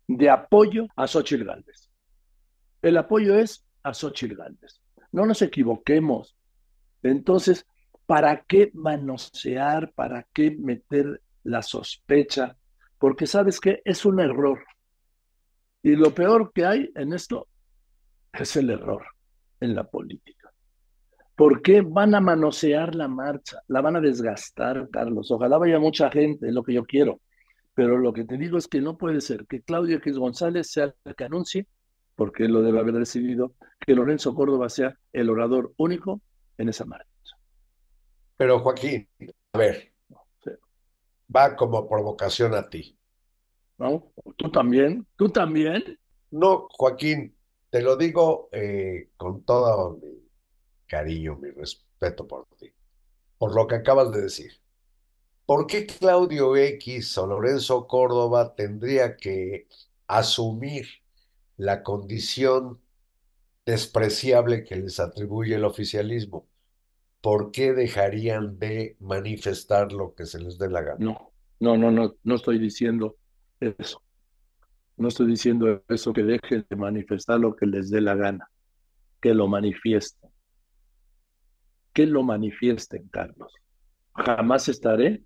de 0.07 0.31
apoyo 0.31 0.87
a 0.97 1.07
Xochitl 1.07 1.45
Gálvez. 1.45 1.91
El 2.81 2.97
apoyo 2.97 3.39
es 3.39 3.65
a 3.83 3.95
Xochitl 3.95 4.37
Gálvez. 4.37 4.81
No 5.13 5.27
nos 5.27 5.43
equivoquemos. 5.43 6.37
Entonces, 7.03 7.67
¿para 8.07 8.43
qué 8.45 8.71
manosear? 8.75 9.93
¿Para 9.93 10.27
qué 10.33 10.57
meter 10.59 11.23
la 11.45 11.63
sospecha? 11.63 12.57
Porque 12.99 13.27
sabes 13.27 13.61
que 13.61 13.83
es 13.85 14.05
un 14.05 14.21
error. 14.21 14.65
Y 15.83 15.97
lo 15.97 16.15
peor 16.15 16.53
que 16.53 16.65
hay 16.65 16.91
en 16.95 17.13
esto 17.13 17.49
es 18.33 18.57
el 18.57 18.71
error 18.71 19.05
en 19.61 19.75
la 19.75 19.85
política. 19.85 20.42
¿Por 21.43 21.61
qué 21.61 21.81
van 21.81 22.15
a 22.15 22.21
manosear 22.21 22.95
la 22.95 23.09
marcha? 23.09 23.65
La 23.67 23.81
van 23.81 23.97
a 23.97 24.01
desgastar, 24.01 24.89
Carlos. 24.91 25.29
Ojalá 25.33 25.59
vaya 25.59 25.81
mucha 25.81 26.09
gente, 26.09 26.47
es 26.47 26.55
lo 26.55 26.63
que 26.63 26.73
yo 26.73 26.85
quiero. 26.85 27.19
Pero 27.75 27.99
lo 27.99 28.13
que 28.13 28.23
te 28.23 28.37
digo 28.37 28.59
es 28.59 28.69
que 28.69 28.81
no 28.81 28.97
puede 28.97 29.21
ser 29.21 29.45
que 29.49 29.61
Claudio 29.61 29.97
X 29.97 30.19
González 30.19 30.71
sea 30.71 30.95
el 31.05 31.17
que 31.17 31.25
anuncie, 31.25 31.67
porque 32.15 32.45
él 32.45 32.53
lo 32.53 32.63
debe 32.63 32.79
haber 32.79 32.95
decidido, 32.95 33.55
que 33.81 33.93
Lorenzo 33.97 34.37
Córdoba 34.37 34.69
sea 34.69 34.97
el 35.13 35.31
orador 35.31 35.73
único 35.79 36.21
en 36.59 36.69
esa 36.69 36.85
marcha. 36.85 37.37
Pero 38.37 38.61
Joaquín, 38.61 39.09
a 39.53 39.59
ver, 39.59 39.93
va 41.35 41.57
como 41.57 41.89
provocación 41.89 42.55
a 42.55 42.69
ti. 42.69 42.97
¿No? 43.79 44.13
¿Tú 44.37 44.49
también? 44.49 45.05
¿Tú 45.17 45.29
también? 45.29 45.99
No, 46.31 46.69
Joaquín, 46.71 47.35
te 47.69 47.83
lo 47.83 47.97
digo 47.97 48.49
eh, 48.53 49.09
con 49.17 49.43
todo 49.43 49.99
mi 50.01 50.22
cariño, 50.93 51.39
mi 51.41 51.49
respeto 51.49 52.29
por 52.29 52.47
ti, 52.59 52.71
por 53.39 53.55
lo 53.57 53.67
que 53.67 53.77
acabas 53.77 54.13
de 54.13 54.21
decir. 54.21 54.53
¿Por 55.47 55.67
qué 55.67 55.87
Claudio 55.87 56.55
X 56.55 57.17
o 57.17 57.27
Lorenzo 57.27 57.87
Córdoba 57.87 58.55
tendría 58.55 59.17
que 59.17 59.69
asumir 60.07 60.87
la 61.57 61.83
condición 61.83 62.79
despreciable 63.65 64.65
que 64.65 64.77
les 64.77 65.01
atribuye 65.01 65.55
el 65.55 65.65
oficialismo? 65.65 66.47
¿Por 67.23 67.53
qué 67.53 67.73
dejarían 67.73 68.59
de 68.59 68.97
manifestar 69.01 69.93
lo 69.93 70.15
que 70.15 70.27
se 70.27 70.41
les 70.41 70.59
dé 70.59 70.69
la 70.69 70.83
gana? 70.83 70.99
No, 70.99 71.33
no, 71.59 71.79
no, 71.79 71.91
no, 71.91 72.17
no 72.23 72.35
estoy 72.35 72.59
diciendo 72.59 73.17
eso. 73.61 74.03
No 74.99 75.09
estoy 75.09 75.27
diciendo 75.29 75.83
eso, 75.89 76.13
que 76.13 76.23
dejen 76.23 76.67
de 76.69 76.77
manifestar 76.77 77.41
lo 77.41 77.57
que 77.57 77.65
les 77.65 77.89
dé 77.89 78.03
la 78.03 78.15
gana, 78.15 78.51
que 79.23 79.33
lo 79.33 79.49
manifiesten. 79.49 80.22
Que 81.93 82.07
lo 82.07 82.23
manifiesten, 82.23 83.09
Carlos. 83.09 83.55
Jamás 84.15 84.69
estaré 84.69 85.23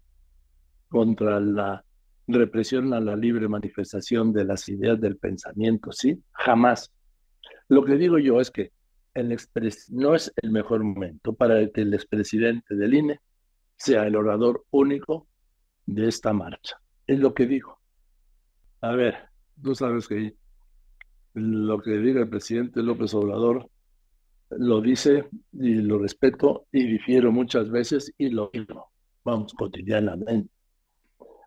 contra 0.89 1.41
la 1.41 1.85
represión 2.27 2.93
a 2.93 3.01
la 3.01 3.17
libre 3.17 3.49
manifestación 3.49 4.33
de 4.33 4.45
las 4.45 4.69
ideas 4.69 5.01
del 5.01 5.17
pensamiento, 5.17 5.93
¿sí? 5.93 6.21
Jamás. 6.33 6.93
Lo 7.69 7.85
que 7.85 7.97
digo 7.97 8.19
yo 8.19 8.41
es 8.41 8.51
que 8.51 8.73
el 9.15 9.37
no 9.91 10.15
es 10.15 10.33
el 10.43 10.51
mejor 10.51 10.85
momento 10.85 11.33
para 11.33 11.67
que 11.71 11.83
el 11.83 11.95
expresidente 11.95 12.75
del 12.75 12.95
INE 12.95 13.21
sea 13.77 14.07
el 14.07 14.17
orador 14.17 14.65
único 14.71 15.27
de 15.87 16.09
esta 16.09 16.33
marcha. 16.33 16.79
Es 17.07 17.19
lo 17.19 17.33
que 17.33 17.47
digo. 17.47 17.79
A 18.81 18.93
ver, 18.93 19.17
tú 19.63 19.75
sabes 19.75 20.07
que 20.07 20.35
lo 21.35 21.81
que 21.81 21.93
diga 21.99 22.21
el 22.21 22.29
presidente 22.29 22.83
López 22.83 23.15
Obrador 23.15 23.71
lo 24.51 24.81
dice 24.81 25.29
y 25.53 25.75
lo 25.75 25.99
respeto 25.99 26.67
y 26.73 26.87
difiero 26.87 27.33
muchas 27.33 27.71
veces 27.71 28.13
y 28.17 28.31
lo 28.31 28.51
digo, 28.53 28.91
vamos, 29.25 29.53
cotidianamente. 29.55 30.51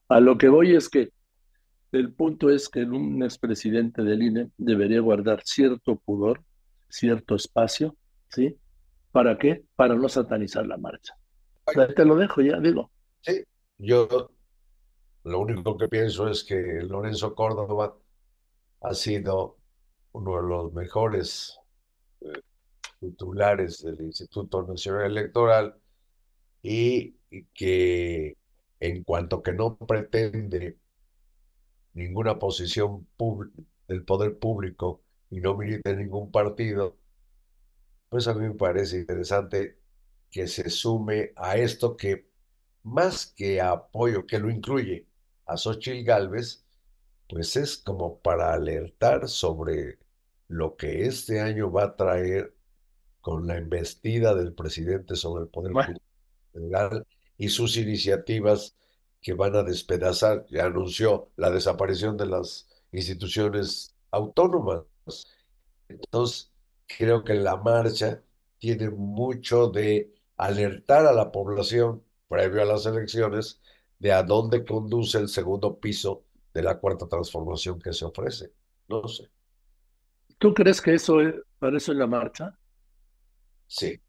A 0.10 0.20
lo 0.20 0.38
que 0.38 0.50
voy 0.50 0.76
es 0.76 0.90
que 0.90 1.12
el 1.92 2.14
punto 2.14 2.50
es 2.50 2.70
que 2.70 2.84
un 2.84 3.24
expresidente 3.24 4.04
del 4.04 4.22
INE 4.22 4.52
debería 4.58 5.00
guardar 5.02 5.42
cierto 5.44 5.96
pudor, 5.98 6.44
cierto 6.88 7.36
espacio, 7.36 7.96
¿sí? 8.30 8.58
¿Para 9.12 9.38
qué? 9.38 9.64
Para 9.76 9.96
no 9.96 10.08
satanizar 10.08 10.68
la 10.68 10.78
marcha. 10.78 11.16
Te 11.96 12.06
lo 12.06 12.16
dejo 12.16 12.42
ya, 12.42 12.60
digo. 12.60 12.92
Sí, 13.22 13.44
yo 13.78 14.32
lo 15.24 15.40
único 15.40 15.78
que 15.78 15.88
pienso 15.88 16.28
es 16.28 16.44
que 16.44 16.82
Lorenzo 16.84 17.34
Córdoba 17.36 17.96
ha 18.82 18.94
sido 18.94 19.58
uno 20.12 20.42
de 20.42 20.48
los 20.48 20.74
mejores 20.74 21.60
eh, 22.22 22.32
titulares 23.00 23.84
del 23.84 24.02
Instituto 24.02 24.64
Nacional 24.64 25.06
Electoral 25.12 25.76
y 26.62 27.16
que 27.54 28.38
en 28.80 29.04
cuanto 29.04 29.42
que 29.42 29.54
no 29.54 29.78
pretende 29.78 30.78
ninguna 31.94 32.40
posición 32.40 33.08
del 33.88 34.04
poder 34.04 34.38
público 34.38 35.02
y 35.30 35.40
no 35.40 35.56
milita 35.58 35.92
en 35.92 36.00
ningún 36.00 36.32
partido, 36.32 36.98
pues 38.10 38.28
a 38.28 38.34
mí 38.34 38.48
me 38.48 38.56
parece 38.56 38.98
interesante 39.00 39.78
que 40.32 40.48
se 40.48 40.70
sume 40.70 41.32
a 41.36 41.58
esto 41.58 41.98
que 41.98 42.28
más 42.84 43.28
que 43.28 43.62
apoyo, 43.62 44.26
que 44.26 44.40
lo 44.40 44.50
incluye 44.50 45.06
a 45.46 45.58
Xochitl 45.58 46.04
Galvez, 46.04 46.64
pues 47.28 47.56
es 47.56 47.78
como 47.78 48.20
para 48.20 48.54
alertar 48.54 49.28
sobre 49.28 50.00
lo 50.48 50.76
que 50.76 51.06
este 51.06 51.40
año 51.42 51.72
va 51.72 51.84
a 51.84 51.96
traer 51.96 52.56
con 53.22 53.48
la 53.48 53.58
embestida 53.58 54.34
del 54.34 54.54
presidente 54.54 55.16
sobre 55.16 55.44
el 55.44 55.50
poder 55.50 55.74
público 55.74 57.06
y 57.38 57.50
sus 57.50 57.78
iniciativas 57.78 58.76
que 59.22 59.34
van 59.34 59.56
a 59.56 59.64
despedazar, 59.64 60.46
ya 60.50 60.66
anunció 60.66 61.30
la 61.36 61.50
desaparición 61.50 62.18
de 62.18 62.28
las 62.28 62.68
instituciones 62.92 63.96
autónomas. 64.12 64.84
Entonces, 65.88 66.52
creo 66.88 67.24
que 67.24 67.36
la 67.36 67.58
marcha 67.58 68.22
tiene 68.58 68.90
mucho 68.90 69.68
de 69.70 70.14
alertar 70.38 71.06
a 71.06 71.14
la 71.14 71.32
población 71.32 72.04
previo 72.28 72.62
a 72.62 72.66
las 72.66 72.86
elecciones 72.86 73.60
de 73.98 74.14
a 74.14 74.24
dónde 74.24 74.64
conduce 74.64 75.18
el 75.18 75.28
segundo 75.28 75.78
piso 75.80 76.24
de 76.54 76.64
la 76.64 76.78
cuarta 76.78 77.08
transformación 77.08 77.80
que 77.80 77.94
se 77.94 78.06
ofrece. 78.06 78.52
No 78.88 79.08
sé. 79.08 79.30
¿Tú 80.38 80.54
crees 80.54 80.82
que 80.82 80.94
eso 80.94 81.20
es, 81.22 81.36
para 81.58 81.78
eso 81.78 81.92
es 81.92 81.98
la 81.98 82.08
marcha? 82.08 82.58
Sí, 83.70 84.02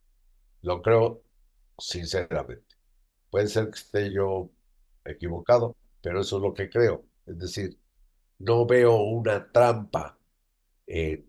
lo 0.62 0.80
creo 0.80 1.22
sinceramente. 1.78 2.76
Puede 3.28 3.46
ser 3.46 3.66
que 3.66 3.78
esté 3.78 4.12
yo 4.12 4.50
equivocado, 5.04 5.76
pero 6.00 6.20
eso 6.22 6.38
es 6.38 6.42
lo 6.42 6.54
que 6.54 6.70
creo. 6.70 7.04
Es 7.26 7.38
decir, 7.38 7.78
no 8.38 8.64
veo 8.64 8.96
una 8.96 9.52
trampa 9.52 10.18
en, 10.86 11.26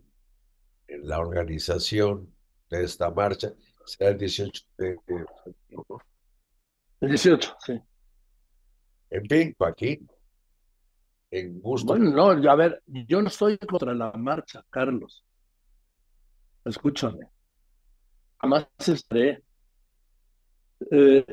la 0.87 1.19
organización 1.19 2.33
de 2.69 2.85
esta 2.85 3.11
marcha. 3.11 3.53
Será 3.85 4.11
el 4.11 4.17
18 4.17 4.63
de... 4.77 4.97
El 7.01 7.09
18, 7.09 7.55
sí. 7.59 7.81
En 9.09 9.25
fin, 9.25 9.55
Joaquín, 9.57 10.09
en 11.31 11.59
gusto. 11.59 11.87
Bueno, 11.87 12.11
no, 12.11 12.49
a 12.49 12.55
ver, 12.55 12.81
yo 12.87 13.21
no 13.21 13.27
estoy 13.27 13.57
contra 13.57 13.93
la 13.93 14.13
marcha, 14.13 14.65
Carlos. 14.69 15.25
Escúchame. 16.63 17.29
Jamás 18.41 18.67
estaré 18.87 19.43
Eh, 20.89 21.23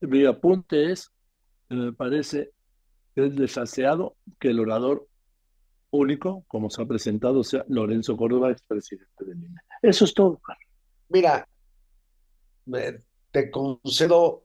mi 0.00 0.24
apunte 0.26 0.92
es, 0.92 1.10
me 1.68 1.92
parece 1.92 2.52
que 3.14 3.26
es 3.26 3.36
desaseado 3.36 4.16
que 4.38 4.50
el 4.50 4.60
orador 4.60 5.08
único, 5.90 6.44
como 6.46 6.70
se 6.70 6.82
ha 6.82 6.86
presentado, 6.86 7.42
sea 7.42 7.64
Lorenzo 7.68 8.16
Córdoba, 8.16 8.52
expresidente 8.52 9.24
del 9.24 9.42
INE. 9.42 9.60
Eso 9.82 10.04
es 10.04 10.14
todo. 10.14 10.40
Mira, 11.08 11.48
te 13.32 13.50
concedo 13.50 14.44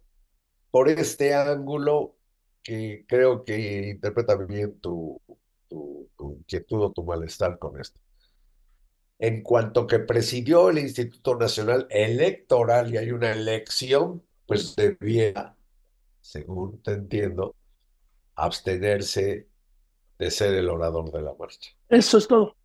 por 0.72 0.90
este 0.90 1.36
ángulo 1.36 2.16
que 2.64 3.06
creo 3.08 3.46
que 3.46 3.90
interpreta 3.90 4.36
bien 4.36 4.80
tu, 4.80 5.22
tu, 5.70 6.10
tu 6.18 6.34
inquietud 6.34 6.82
o 6.82 6.92
tu 6.92 7.04
malestar 7.04 7.60
con 7.60 7.80
esto. 7.80 8.00
En 9.20 9.42
cuanto 9.42 9.88
que 9.88 10.00
presidió 10.00 10.70
el 10.70 10.78
Instituto 10.78 11.36
Nacional 11.36 11.88
Electoral 11.90 12.94
y 12.94 12.98
hay 12.98 13.12
una 13.12 13.32
elección, 13.32 14.24
pues 14.46 14.76
debía, 14.76 15.56
según 16.22 16.82
te 16.84 16.92
entiendo, 16.92 17.56
abstenerse 18.36 19.48
de 20.20 20.32
ser 20.32 20.54
el 20.54 20.70
orador 20.70 21.12
de 21.12 21.22
la 21.22 21.34
marcha. 21.34 21.72
Eso 21.90 22.18
es 22.20 22.28
todo. 22.28 22.56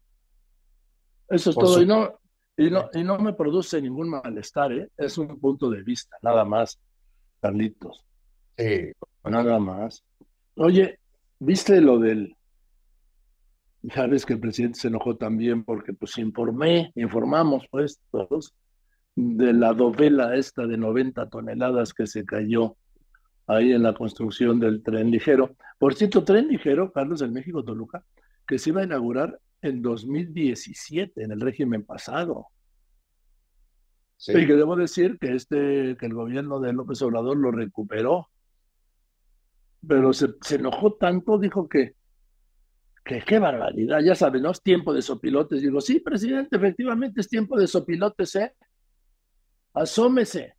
Eso 1.29 1.51
es 1.51 1.55
Por 1.57 1.65
todo. 1.65 1.75
su- 1.75 1.83
Y 1.83 1.87
no, 1.87 2.19
y, 2.57 2.71
no, 2.71 2.91
y 2.93 3.03
no 3.03 3.19
me 3.19 3.33
produce 3.33 3.81
ningún 3.81 4.11
malestar, 4.11 4.73
¿eh? 4.73 4.89
Es 4.97 5.17
un 5.17 5.39
punto 5.41 5.71
de 5.71 5.83
vista, 5.83 6.17
nada 6.23 6.45
más, 6.45 6.79
Carlitos. 7.41 8.05
Sí, 8.59 8.93
Nada 9.25 9.59
más. 9.59 10.05
Oye, 10.57 10.99
¿viste 11.39 11.81
lo 11.81 11.99
del... 11.99 12.37
Ya 13.83 14.07
ves 14.07 14.25
que 14.25 14.35
el 14.35 14.41
presidente 14.41 14.79
se 14.79 14.89
enojó 14.89 15.17
también 15.17 15.65
porque 15.65 15.93
pues 15.93 16.17
informé, 16.19 16.93
informamos 16.95 17.67
pues 17.71 18.01
todos 18.11 18.55
de 19.15 19.53
la 19.53 19.75
dovela 19.75 20.37
esta 20.37 20.67
de 20.67 20.79
90 20.79 21.29
toneladas 21.29 21.93
que 21.93 22.07
se 22.07 22.25
cayó 22.25 22.77
ahí 23.47 23.73
en 23.73 23.83
la 23.83 23.95
construcción 23.95 24.61
del 24.61 24.83
tren 24.83 25.11
ligero. 25.11 25.57
Por 25.79 25.95
cierto, 25.95 26.25
tren 26.25 26.49
ligero, 26.49 26.93
Carlos, 26.93 27.21
del 27.21 27.33
México 27.33 27.65
Toluca, 27.65 28.05
que 28.47 28.59
se 28.59 28.71
iba 28.71 28.81
a 28.81 28.85
inaugurar 28.85 29.39
en 29.61 29.83
2017, 29.83 31.23
en 31.23 31.33
el 31.33 31.41
régimen 31.41 31.85
pasado. 31.85 32.47
sí. 34.17 34.33
Y 34.33 34.47
que 34.47 34.55
debo 34.55 34.77
decir 34.77 35.19
que 35.19 35.35
este, 35.35 35.97
que 35.97 36.07
el 36.07 36.15
gobierno 36.15 36.61
de 36.61 36.73
López 36.73 37.03
Obrador 37.03 37.37
lo 37.37 37.51
recuperó. 37.51 38.29
Pero 39.87 40.13
se, 40.13 40.29
se 40.43 40.57
enojó 40.57 40.95
tanto, 40.95 41.39
dijo 41.39 41.69
que, 41.69 41.97
que 43.05 43.21
qué 43.23 43.39
barbaridad, 43.39 44.01
ya 44.01 44.15
saben, 44.15 44.43
¿no? 44.43 44.51
Es 44.51 44.63
tiempo 44.63 44.95
de 44.95 45.03
sopilotes. 45.03 45.61
Digo, 45.61 45.81
sí, 45.81 46.01
presidente, 46.01 46.57
efectivamente 46.57 47.21
es 47.21 47.29
tiempo 47.29 47.59
de 47.59 47.67
sopilotes, 47.67 48.37
¿eh? 48.37 48.55
Asómese 49.75 50.55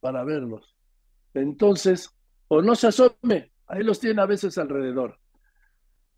para 0.00 0.24
verlos. 0.24 0.76
Entonces, 1.34 2.10
o 2.48 2.62
no 2.62 2.74
se 2.74 2.88
asome, 2.88 3.52
ahí 3.66 3.82
los 3.82 3.98
tiene 3.98 4.20
a 4.22 4.26
veces 4.26 4.58
alrededor. 4.58 5.18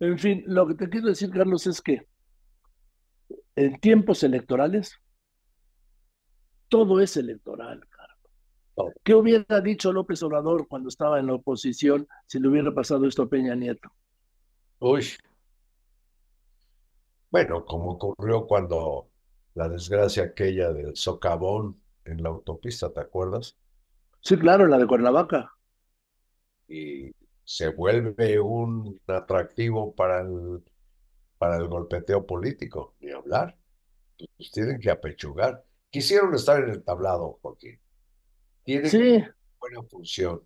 En 0.01 0.19
fin, 0.19 0.43
lo 0.47 0.67
que 0.67 0.75
te 0.75 0.89
quiero 0.89 1.09
decir, 1.09 1.31
Carlos, 1.31 1.67
es 1.67 1.81
que 1.81 2.07
en 3.57 3.81
tiempos 3.81 4.23
electorales, 4.25 4.99
todo 6.69 7.01
es 7.01 7.17
electoral, 7.17 7.87
Carlos. 7.89 8.95
¿Qué 9.05 9.15
hubiera 9.15 9.61
dicho 9.61 9.93
López 9.93 10.23
Obrador 10.25 10.67
cuando 10.67 10.89
estaba 10.89 11.21
en 11.21 11.29
la 11.29 11.35
oposición 11.35 12.09
si 12.27 12.41
le 12.41 12.49
hubiera 12.49 12.75
pasado 12.75 13.07
esto 13.07 13.23
a 13.23 13.29
Peña 13.29 13.55
Nieto? 13.55 13.93
Uy. 14.85 15.03
Bueno, 17.31 17.67
como 17.67 17.93
ocurrió 17.93 18.47
cuando 18.47 19.11
la 19.55 19.69
desgracia 19.69 20.23
aquella 20.25 20.73
del 20.73 20.97
socavón 20.97 21.79
en 22.07 22.23
la 22.23 22.31
autopista, 22.31 22.91
¿te 22.93 23.01
acuerdas? 23.01 23.57
Sí, 24.23 24.37
claro, 24.37 24.67
la 24.67 24.77
de 24.79 24.89
Cuernavaca. 24.89 25.53
Y 26.69 27.13
se 27.45 27.69
vuelve 27.69 28.41
un 28.41 29.01
atractivo 29.07 29.95
para 29.95 30.21
el, 30.23 30.63
para 31.39 31.57
el 31.57 31.69
golpeteo 31.69 32.27
político, 32.27 32.95
ni 33.01 33.11
hablar. 33.13 33.57
Pues 34.37 34.51
tienen 34.53 34.81
que 34.81 34.91
apechugar. 34.91 35.65
Quisieron 35.91 36.35
estar 36.35 36.63
en 36.63 36.71
el 36.71 36.85
tablado, 36.85 37.39
Joaquín. 37.43 37.81
Tienen 38.65 38.91
Sí, 38.91 39.25
buena 39.61 39.83
función. 39.85 40.43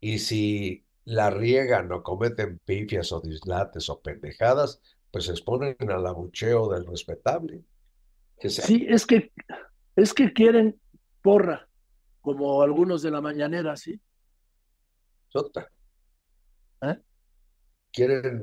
Y 0.00 0.18
si 0.18 0.86
la 1.08 1.30
riegan 1.30 1.90
o 1.92 2.02
cometen 2.02 2.58
pifias 2.66 3.12
o 3.12 3.20
dislates 3.20 3.88
o 3.88 3.98
pendejadas, 4.00 4.80
pues 5.10 5.24
se 5.24 5.30
exponen 5.32 5.74
al 5.88 6.06
abucheo 6.06 6.68
del 6.68 6.84
respetable. 6.86 7.62
Sí, 8.38 8.84
es 8.88 9.06
que, 9.06 9.32
es 9.96 10.12
que 10.12 10.32
quieren 10.34 10.78
porra, 11.22 11.66
como 12.20 12.60
algunos 12.62 13.00
de 13.02 13.10
la 13.10 13.20
mañanera, 13.22 13.74
¿sí? 13.76 13.98
Chota. 15.30 15.66
¿Eh? 16.82 16.98
Quieren 17.90 18.42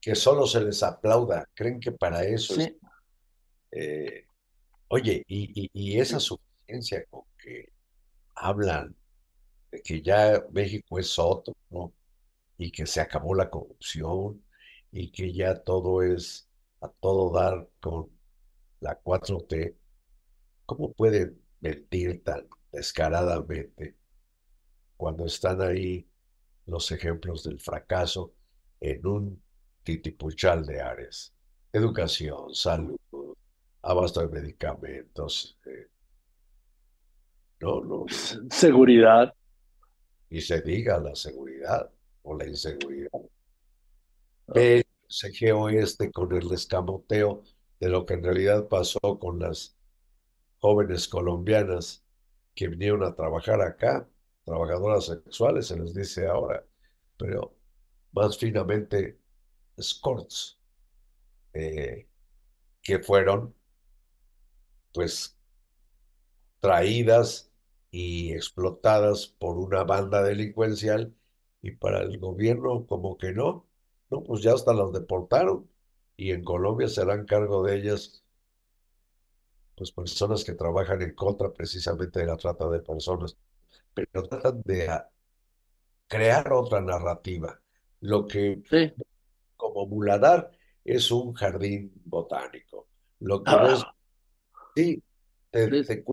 que 0.00 0.14
solo 0.16 0.46
se 0.46 0.60
les 0.62 0.82
aplauda. 0.82 1.46
Creen 1.54 1.78
que 1.78 1.92
para 1.92 2.24
eso 2.24 2.54
es. 2.54 2.64
Sí, 2.64 2.78
eh, 3.70 4.24
oye, 4.88 5.22
y, 5.28 5.62
y- 5.62 5.70
y 5.72 6.00
esa 6.00 6.18
suficiencia 6.18 7.04
con 7.08 7.22
que 7.38 7.72
hablan 8.34 8.96
de 9.70 9.80
que 9.80 10.02
ya 10.02 10.42
México 10.50 10.98
es 10.98 11.16
otro, 11.18 11.54
¿no? 11.70 11.92
Y 12.62 12.70
que 12.70 12.84
se 12.86 13.00
acabó 13.00 13.34
la 13.34 13.48
corrupción 13.48 14.44
y 14.92 15.10
que 15.10 15.32
ya 15.32 15.54
todo 15.62 16.02
es 16.02 16.46
a 16.82 16.88
todo 16.90 17.32
dar 17.32 17.70
con 17.80 18.10
la 18.80 19.00
4T. 19.02 19.76
¿Cómo 20.66 20.92
pueden 20.92 21.40
mentir 21.60 22.22
tan 22.22 22.46
descaradamente 22.70 23.96
cuando 24.94 25.24
están 25.24 25.62
ahí 25.62 26.06
los 26.66 26.92
ejemplos 26.92 27.44
del 27.44 27.58
fracaso 27.58 28.34
en 28.78 29.06
un 29.06 29.42
titipuchal 29.82 30.66
de 30.66 30.82
áreas? 30.82 31.32
Educación, 31.72 32.54
salud, 32.54 32.98
abasto 33.80 34.20
de 34.20 34.28
medicamentos. 34.28 35.58
eh, 35.64 35.88
no, 37.60 37.80
no, 37.80 38.04
seguridad. 38.50 39.32
y 40.28 40.42
se 40.42 40.60
diga 40.60 40.98
la 40.98 41.14
seguridad 41.14 41.90
o 42.30 42.36
la 42.36 42.46
inseguridad. 42.46 43.20
Ve 44.46 44.78
el 44.78 44.86
sejeo 45.08 45.68
este 45.68 46.10
con 46.12 46.32
el 46.32 46.52
escamoteo 46.52 47.42
de 47.80 47.88
lo 47.88 48.06
que 48.06 48.14
en 48.14 48.24
realidad 48.24 48.68
pasó 48.68 49.18
con 49.18 49.40
las 49.40 49.76
jóvenes 50.58 51.08
colombianas 51.08 52.04
que 52.54 52.68
vinieron 52.68 53.02
a 53.02 53.14
trabajar 53.14 53.60
acá, 53.62 54.08
trabajadoras 54.44 55.06
sexuales, 55.06 55.66
se 55.66 55.78
les 55.78 55.94
dice 55.94 56.26
ahora, 56.26 56.64
pero 57.16 57.56
más 58.12 58.38
finamente 58.38 59.18
escorts, 59.76 60.58
eh, 61.52 62.06
que 62.82 62.98
fueron 63.00 63.54
pues 64.92 65.36
traídas 66.60 67.50
y 67.90 68.32
explotadas 68.32 69.26
por 69.26 69.56
una 69.56 69.84
banda 69.84 70.22
delincuencial 70.22 71.14
y 71.62 71.72
para 71.72 72.00
el 72.00 72.18
gobierno 72.18 72.86
como 72.86 73.16
que 73.18 73.32
no, 73.32 73.66
no, 74.10 74.22
pues 74.22 74.42
ya 74.42 74.52
hasta 74.54 74.72
las 74.74 74.92
deportaron 74.92 75.68
y 76.16 76.32
en 76.32 76.42
Colombia 76.44 76.88
se 76.88 77.00
harán 77.02 77.26
cargo 77.26 77.62
de 77.64 77.76
ellas 77.76 78.22
pues 79.76 79.92
personas 79.92 80.44
que 80.44 80.52
trabajan 80.52 81.00
en 81.02 81.14
contra 81.14 81.52
precisamente 81.52 82.20
de 82.20 82.26
la 82.26 82.36
trata 82.36 82.68
de 82.68 82.80
personas, 82.80 83.36
pero 83.94 84.22
tratan 84.24 84.60
de 84.64 84.88
a- 84.88 85.08
crear 86.06 86.52
otra 86.52 86.80
narrativa. 86.80 87.58
Lo 88.00 88.26
que 88.26 88.62
Sí. 88.68 88.92
como 89.56 89.86
Muladar 89.86 90.50
es 90.84 91.10
un 91.10 91.32
jardín 91.34 91.92
botánico. 92.04 92.88
Lo 93.20 93.42
que 93.42 93.54
ves, 93.56 93.82
Ah, 93.84 93.94
sí, 94.74 95.02
te, 95.50 95.70
Sí. 95.70 95.86
te 95.86 96.04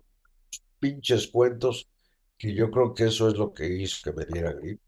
pinches 0.79 1.27
cuentos 1.27 1.89
que 2.37 2.53
yo 2.53 2.69
creo 2.69 2.93
que 2.93 3.05
eso 3.05 3.27
es 3.27 3.37
lo 3.37 3.53
que 3.53 3.67
hizo 3.67 3.97
que 4.03 4.17
me 4.17 4.25
diera 4.25 4.53
gripe. 4.53 4.81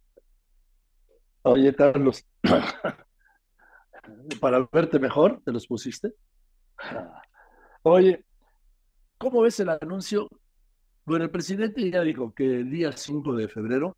Oye, 1.43 1.73
Carlos, 1.75 2.25
para 4.39 4.67
verte 4.71 4.99
mejor, 4.99 5.41
¿te 5.43 5.51
los 5.51 5.67
pusiste? 5.67 6.13
Oye, 7.83 8.23
¿cómo 9.17 9.41
ves 9.41 9.59
el 9.59 9.69
anuncio? 9.69 10.29
Bueno, 11.05 11.25
el 11.25 11.31
presidente 11.31 11.89
ya 11.89 12.01
dijo 12.01 12.33
que 12.33 12.57
el 12.57 12.69
día 12.69 12.91
5 12.91 13.35
de 13.35 13.47
febrero 13.47 13.95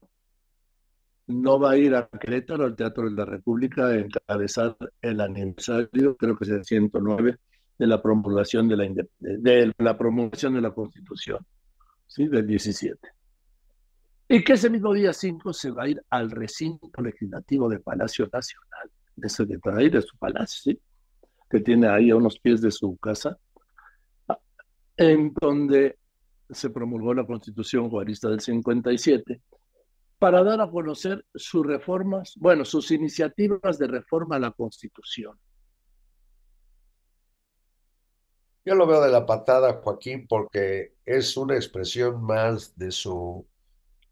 no 1.27 1.59
va 1.59 1.71
a 1.71 1.77
ir 1.77 1.95
a 1.95 2.07
Querétaro, 2.07 2.65
al 2.65 2.75
Teatro 2.75 3.09
de 3.09 3.15
la 3.15 3.25
República, 3.25 3.87
a 3.87 3.95
encabezar 3.95 4.77
el 5.01 5.21
aniversario, 5.21 6.15
creo 6.17 6.37
que 6.37 6.45
es 6.45 6.49
el 6.51 6.65
109, 6.65 7.37
de 7.77 7.87
la 7.87 8.01
promulgación 8.01 8.67
de 8.67 8.77
la, 8.77 8.87
de 9.19 9.73
la 9.77 9.97
promulgación 9.97 10.53
de 10.53 10.61
la 10.61 10.71
Constitución, 10.71 11.45
¿sí? 12.05 12.27
Del 12.27 12.45
17. 12.45 12.99
Y 14.34 14.45
que 14.45 14.53
ese 14.53 14.69
mismo 14.69 14.93
día 14.93 15.11
5 15.11 15.51
se 15.51 15.71
va 15.71 15.84
a 15.84 15.89
ir 15.89 16.01
al 16.09 16.32
recinto 16.32 17.01
legislativo 17.01 17.67
del 17.67 17.82
Palacio 17.82 18.29
Nacional, 18.32 18.89
de 19.13 19.27
ese 19.27 19.45
de 19.45 19.59
ahí, 19.73 19.89
de 19.89 20.01
su 20.01 20.17
palacio. 20.17 20.77
Que 21.49 21.59
tiene 21.59 21.89
ahí 21.89 22.11
a 22.11 22.15
unos 22.15 22.39
pies 22.39 22.61
de 22.61 22.71
su 22.71 22.95
casa, 22.95 23.38
en 24.95 25.34
donde 25.34 25.99
se 26.49 26.69
promulgó 26.69 27.13
la 27.13 27.25
Constitución 27.25 27.89
Juarista 27.89 28.29
del 28.29 28.39
57 28.39 29.41
para 30.17 30.45
dar 30.45 30.61
a 30.61 30.71
conocer 30.71 31.25
sus 31.36 31.67
reformas, 31.67 32.34
bueno, 32.38 32.63
sus 32.63 32.89
iniciativas 32.91 33.77
de 33.77 33.88
reforma 33.88 34.38
a 34.38 34.39
la 34.39 34.51
Constitución. 34.51 35.38
Yo 38.63 38.75
lo 38.75 38.88
veo 38.88 39.01
de 39.01 39.11
la 39.11 39.25
patada, 39.25 39.82
Joaquín, 39.84 40.25
porque 40.25 40.93
es 41.03 41.36
una 41.36 41.55
expresión 41.55 42.23
más 42.23 42.77
de 42.77 42.91
su, 42.91 43.45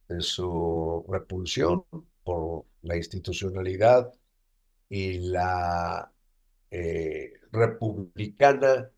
de 0.09 0.21
su 0.21 1.05
repulsión 1.07 1.85
por 2.23 2.65
la 2.81 2.97
institucionalidad 2.97 4.11
y 4.89 5.19
la 5.19 6.11
eh, 6.71 7.33
republicana 7.51 8.89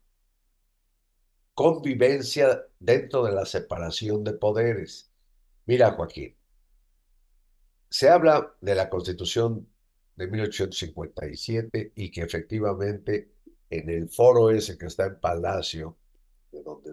convivencia 1.54 2.62
dentro 2.80 3.24
de 3.24 3.32
la 3.32 3.44
separación 3.44 4.24
de 4.24 4.32
poderes. 4.32 5.10
Mira, 5.66 5.92
Joaquín, 5.92 6.34
se 7.90 8.08
habla 8.08 8.54
de 8.60 8.74
la 8.74 8.88
Constitución 8.88 9.68
de 10.16 10.26
1857 10.26 11.92
y 11.94 12.10
que 12.10 12.22
efectivamente 12.22 13.32
en 13.68 13.90
el 13.90 14.08
foro 14.08 14.50
ese 14.50 14.78
que 14.78 14.86
está 14.86 15.06
en 15.06 15.20
Palacio, 15.20 15.96
de 16.50 16.62
donde 16.62 16.90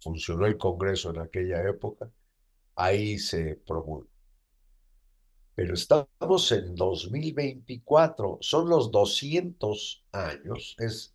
funcionó 0.00 0.46
el 0.46 0.56
Congreso 0.56 1.10
en 1.10 1.20
aquella 1.20 1.68
época, 1.68 2.10
ahí 2.78 3.18
se 3.18 3.56
promulgó. 3.56 4.08
Pero 5.54 5.74
estamos 5.74 6.52
en 6.52 6.76
2024, 6.76 8.38
son 8.40 8.68
los 8.68 8.92
200 8.92 10.04
años, 10.12 10.76
es 10.78 11.12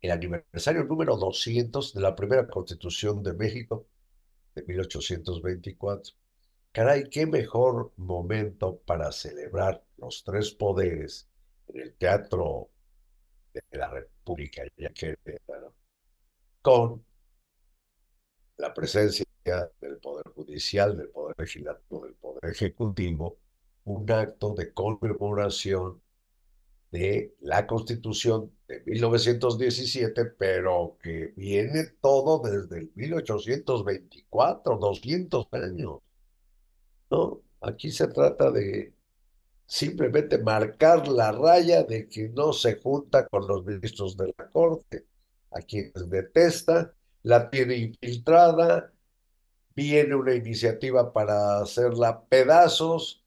el 0.00 0.10
aniversario 0.10 0.82
número 0.84 1.16
200 1.16 1.94
de 1.94 2.00
la 2.00 2.16
primera 2.16 2.48
Constitución 2.48 3.22
de 3.22 3.34
México 3.34 3.86
de 4.56 4.64
1824. 4.64 6.14
Caray, 6.72 7.08
qué 7.08 7.26
mejor 7.26 7.92
momento 7.96 8.78
para 8.78 9.12
celebrar 9.12 9.84
los 9.96 10.24
tres 10.24 10.50
poderes 10.50 11.28
en 11.68 11.80
el 11.80 11.94
Teatro 11.94 12.70
de 13.52 13.62
la 13.78 13.88
República, 13.88 14.62
ya 14.76 14.90
que 14.90 15.16
con 16.60 17.04
la 18.56 18.74
presencia 18.74 19.24
del 19.80 19.98
Poder 19.98 20.26
Judicial, 20.34 20.96
del 20.96 21.08
Poder 21.08 21.34
Legislativo, 21.38 22.04
del 22.04 22.14
Poder 22.14 22.50
Ejecutivo, 22.50 23.38
un 23.84 24.10
acto 24.10 24.54
de 24.54 24.72
conmemoración 24.72 26.00
de 26.90 27.34
la 27.40 27.66
Constitución 27.66 28.50
de 28.66 28.82
1917, 28.86 30.24
pero 30.38 30.96
que 31.02 31.32
viene 31.36 31.84
todo 32.00 32.40
desde 32.40 32.78
el 32.78 32.92
1824, 32.94 34.76
200 34.76 35.48
años. 35.52 35.98
No, 37.10 37.40
aquí 37.60 37.90
se 37.90 38.08
trata 38.08 38.50
de 38.50 38.92
simplemente 39.66 40.38
marcar 40.38 41.08
la 41.08 41.32
raya 41.32 41.82
de 41.82 42.08
que 42.08 42.28
no 42.30 42.52
se 42.52 42.76
junta 42.80 43.26
con 43.26 43.46
los 43.46 43.64
ministros 43.64 44.16
de 44.16 44.34
la 44.36 44.48
Corte, 44.50 45.06
a 45.50 45.60
quienes 45.60 46.08
detesta, 46.08 46.94
la 47.22 47.50
tiene 47.50 47.76
infiltrada, 47.76 48.92
viene 49.78 50.16
una 50.16 50.34
iniciativa 50.34 51.12
para 51.12 51.60
hacerla 51.60 52.24
pedazos, 52.28 53.24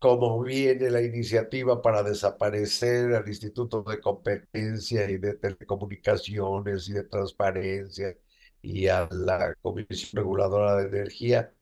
como 0.00 0.42
viene 0.42 0.90
la 0.90 1.00
iniciativa 1.02 1.80
para 1.82 2.02
desaparecer 2.02 3.14
al 3.14 3.28
Instituto 3.28 3.82
de 3.84 4.00
Competencia 4.00 5.08
y 5.08 5.18
de 5.18 5.34
Telecomunicaciones 5.34 6.88
y 6.88 6.94
de 6.94 7.04
Transparencia 7.04 8.16
y 8.62 8.88
a 8.88 9.08
la 9.12 9.54
Comisión 9.62 10.24
Reguladora 10.24 10.76
de 10.76 10.88
Energía, 10.88 11.54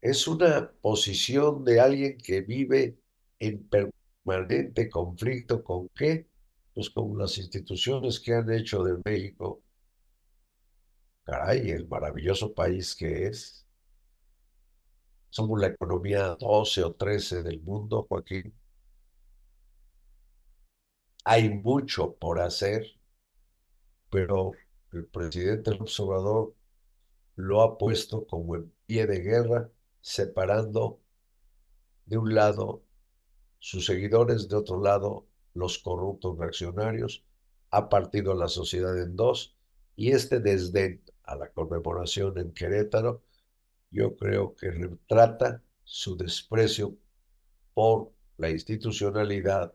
es 0.00 0.28
una 0.28 0.70
posición 0.80 1.64
de 1.64 1.80
alguien 1.80 2.18
que 2.18 2.42
vive 2.42 2.98
en 3.40 3.68
permanente 3.68 4.88
conflicto. 4.88 5.64
Con 5.64 5.88
qué? 5.88 6.28
Pues 6.74 6.90
con 6.90 7.18
las 7.18 7.36
instituciones 7.38 8.20
que 8.20 8.34
han 8.34 8.50
hecho 8.52 8.84
de 8.84 8.98
México, 9.04 9.62
caray, 11.28 11.70
el 11.70 11.86
maravilloso 11.88 12.54
país 12.54 12.94
que 12.96 13.26
es. 13.26 13.66
Somos 15.28 15.60
la 15.60 15.66
economía 15.66 16.36
12 16.40 16.84
o 16.84 16.94
13 16.94 17.42
del 17.42 17.60
mundo, 17.60 18.06
Joaquín. 18.08 18.54
Hay 21.24 21.50
mucho 21.50 22.14
por 22.14 22.40
hacer, 22.40 22.86
pero 24.08 24.52
el 24.92 25.04
presidente 25.04 25.72
López 25.72 26.00
Obrador 26.00 26.54
lo 27.36 27.60
ha 27.60 27.76
puesto 27.76 28.26
como 28.26 28.56
en 28.56 28.72
pie 28.86 29.06
de 29.06 29.20
guerra, 29.20 29.70
separando 30.00 30.98
de 32.06 32.16
un 32.16 32.34
lado 32.34 32.82
sus 33.58 33.84
seguidores, 33.84 34.48
de 34.48 34.56
otro 34.56 34.80
lado 34.80 35.26
los 35.52 35.78
corruptos 35.78 36.38
reaccionarios, 36.38 37.22
ha 37.70 37.90
partido 37.90 38.32
la 38.32 38.48
sociedad 38.48 38.96
en 38.96 39.14
dos, 39.14 39.54
y 39.94 40.12
este 40.12 40.40
desdén 40.40 41.02
a 41.28 41.36
la 41.36 41.48
conmemoración 41.50 42.38
en 42.38 42.52
Querétaro 42.52 43.22
yo 43.90 44.16
creo 44.16 44.54
que 44.54 44.70
retrata 44.70 45.62
su 45.84 46.16
desprecio 46.16 46.96
por 47.74 48.10
la 48.36 48.50
institucionalidad, 48.50 49.72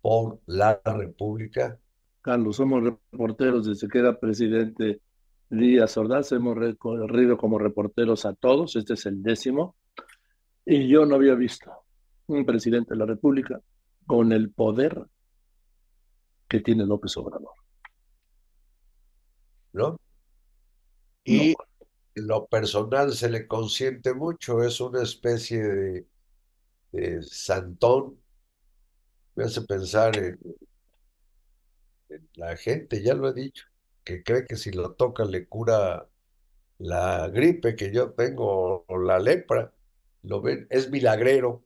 por 0.00 0.40
la 0.46 0.80
República. 0.84 1.78
Carlos, 2.22 2.56
somos 2.56 2.82
reporteros 2.82 3.66
desde 3.66 3.88
que 3.88 3.98
era 3.98 4.18
presidente 4.18 5.00
Díaz 5.50 5.96
Ordaz, 5.96 6.32
hemos 6.32 6.56
recorrido 6.56 7.36
como 7.36 7.58
reporteros 7.58 8.26
a 8.26 8.34
todos, 8.34 8.74
este 8.76 8.94
es 8.94 9.06
el 9.06 9.22
décimo, 9.22 9.76
y 10.64 10.88
yo 10.88 11.06
no 11.06 11.14
había 11.14 11.34
visto 11.34 11.70
un 12.26 12.44
presidente 12.44 12.94
de 12.94 12.98
la 12.98 13.06
República 13.06 13.60
con 14.06 14.32
el 14.32 14.50
poder 14.50 15.06
que 16.48 16.60
tiene 16.60 16.84
López 16.84 17.16
Obrador. 17.16 17.52
¿No? 19.72 20.00
Y 21.26 21.54
lo 22.14 22.46
personal 22.46 23.12
se 23.12 23.28
le 23.28 23.46
consiente 23.46 24.14
mucho, 24.14 24.62
es 24.62 24.80
una 24.80 25.02
especie 25.02 26.06
de, 26.92 27.22
santón. 27.22 28.18
Me 29.34 29.44
hace 29.44 29.60
pensar 29.62 30.16
en, 30.16 30.38
la 32.34 32.56
gente, 32.56 33.02
ya 33.02 33.14
lo 33.14 33.28
he 33.28 33.34
dicho, 33.34 33.66
que 34.04 34.22
cree 34.22 34.46
que 34.46 34.56
si 34.56 34.70
lo 34.70 34.92
toca 34.94 35.24
le 35.24 35.46
cura 35.46 36.08
la 36.78 37.28
gripe 37.28 37.74
que 37.74 37.92
yo 37.92 38.12
tengo 38.12 38.84
o 38.86 38.98
la 38.98 39.18
lepra. 39.18 39.72
Lo 40.22 40.42
es 40.48 40.90
milagrero, 40.90 41.64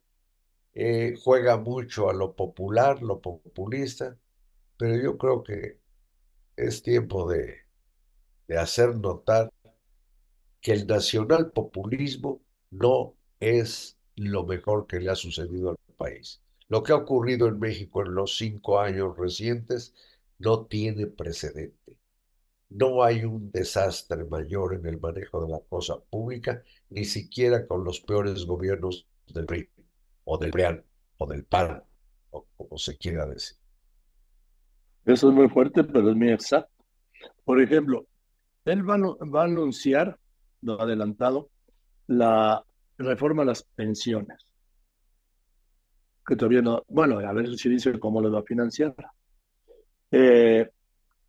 eh, 0.75 1.17
juega 1.23 1.59
mucho 1.59 2.09
a 2.09 2.15
lo 2.15 2.35
popular, 2.35 3.03
lo 3.03 3.21
populista, 3.21 4.17
pero 4.77 4.97
yo 4.97 5.19
creo 5.19 5.43
que 5.43 5.79
es 6.57 6.83
tiempo 6.83 7.31
de, 7.31 7.70
de 8.51 8.59
hacer 8.59 8.96
notar 8.96 9.48
que 10.61 10.72
el 10.72 10.84
nacional 10.84 11.53
populismo 11.53 12.42
no 12.72 13.14
es 13.38 13.96
lo 14.16 14.44
mejor 14.44 14.88
que 14.88 14.98
le 14.98 15.09
ha 15.09 15.14
sucedido 15.14 15.70
al 15.70 15.76
país. 15.96 16.42
Lo 16.66 16.82
que 16.82 16.90
ha 16.90 16.96
ocurrido 16.96 17.46
en 17.46 17.61
México 17.61 18.03
en 18.03 18.12
los 18.12 18.36
cinco 18.36 18.80
años 18.80 19.16
recientes 19.16 19.94
no 20.40 20.66
tiene 20.66 21.07
precedente. 21.07 21.96
No 22.70 23.05
hay 23.05 23.24
un 23.24 23.53
desastre 23.53 24.24
mayor 24.24 24.74
en 24.74 24.84
el 24.84 24.98
manejo 24.98 25.44
de 25.44 25.53
la 25.53 25.61
cosa 25.61 26.01
pública, 26.01 26.64
ni 26.88 27.05
siquiera 27.05 27.68
con 27.68 27.84
los 27.84 28.01
peores 28.01 28.46
gobiernos 28.46 29.07
del 29.28 29.46
PRI, 29.46 29.68
o 30.24 30.38
del 30.38 30.51
PRIAN, 30.51 30.84
o 31.18 31.26
del 31.28 31.44
PAN, 31.44 31.84
o 32.30 32.48
como 32.57 32.78
se 32.78 32.98
quiera 32.98 33.26
decir. 33.26 33.57
Eso 35.05 35.28
es 35.28 35.34
muy 35.36 35.48
fuerte, 35.48 35.84
pero 35.84 36.11
es 36.11 36.16
muy 36.16 36.32
exacto. 36.32 36.84
Por 37.44 37.62
ejemplo, 37.62 38.07
él 38.65 38.89
va, 38.89 38.99
va 38.99 39.43
a 39.43 39.45
anunciar 39.45 40.19
lo 40.63 40.81
adelantado, 40.81 41.51
la 42.07 42.65
reforma 42.99 43.43
a 43.43 43.47
las 43.47 43.63
pensiones. 43.63 44.47
Que 46.27 46.37
todavía 46.37 46.63
no, 46.63 46.85
bueno, 46.89 47.19
a 47.19 47.33
ver 47.33 47.57
si 47.57 47.69
dice 47.69 47.99
cómo 47.99 48.21
lo 48.21 48.31
va 48.31 48.41
a 48.41 48.45
financiar. 48.45 48.95
Eh, 50.11 50.69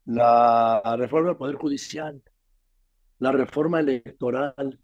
la 0.06 0.96
reforma 0.98 1.30
del 1.30 1.38
Poder 1.38 1.56
Judicial, 1.56 2.22
la 3.20 3.32
reforma 3.32 3.80
electoral. 3.80 4.80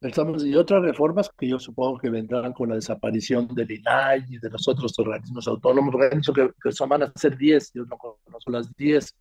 Estamos, 0.00 0.44
y 0.44 0.54
otras 0.54 0.82
reformas 0.82 1.30
que 1.36 1.48
yo 1.48 1.58
supongo 1.58 1.98
que 1.98 2.10
vendrán 2.10 2.52
con 2.52 2.68
la 2.68 2.74
desaparición 2.74 3.48
del 3.48 3.70
INAI 3.70 4.24
y 4.28 4.38
de 4.38 4.50
los 4.50 4.68
otros 4.68 4.98
organismos 4.98 5.48
autónomos, 5.48 5.94
que, 6.34 6.50
que 6.62 6.72
son, 6.72 6.88
van 6.90 7.04
a 7.04 7.12
ser 7.14 7.36
10, 7.36 7.72
yo 7.74 7.84
no 7.84 7.96
conozco 7.96 8.50
las 8.50 8.74
10. 8.76 9.14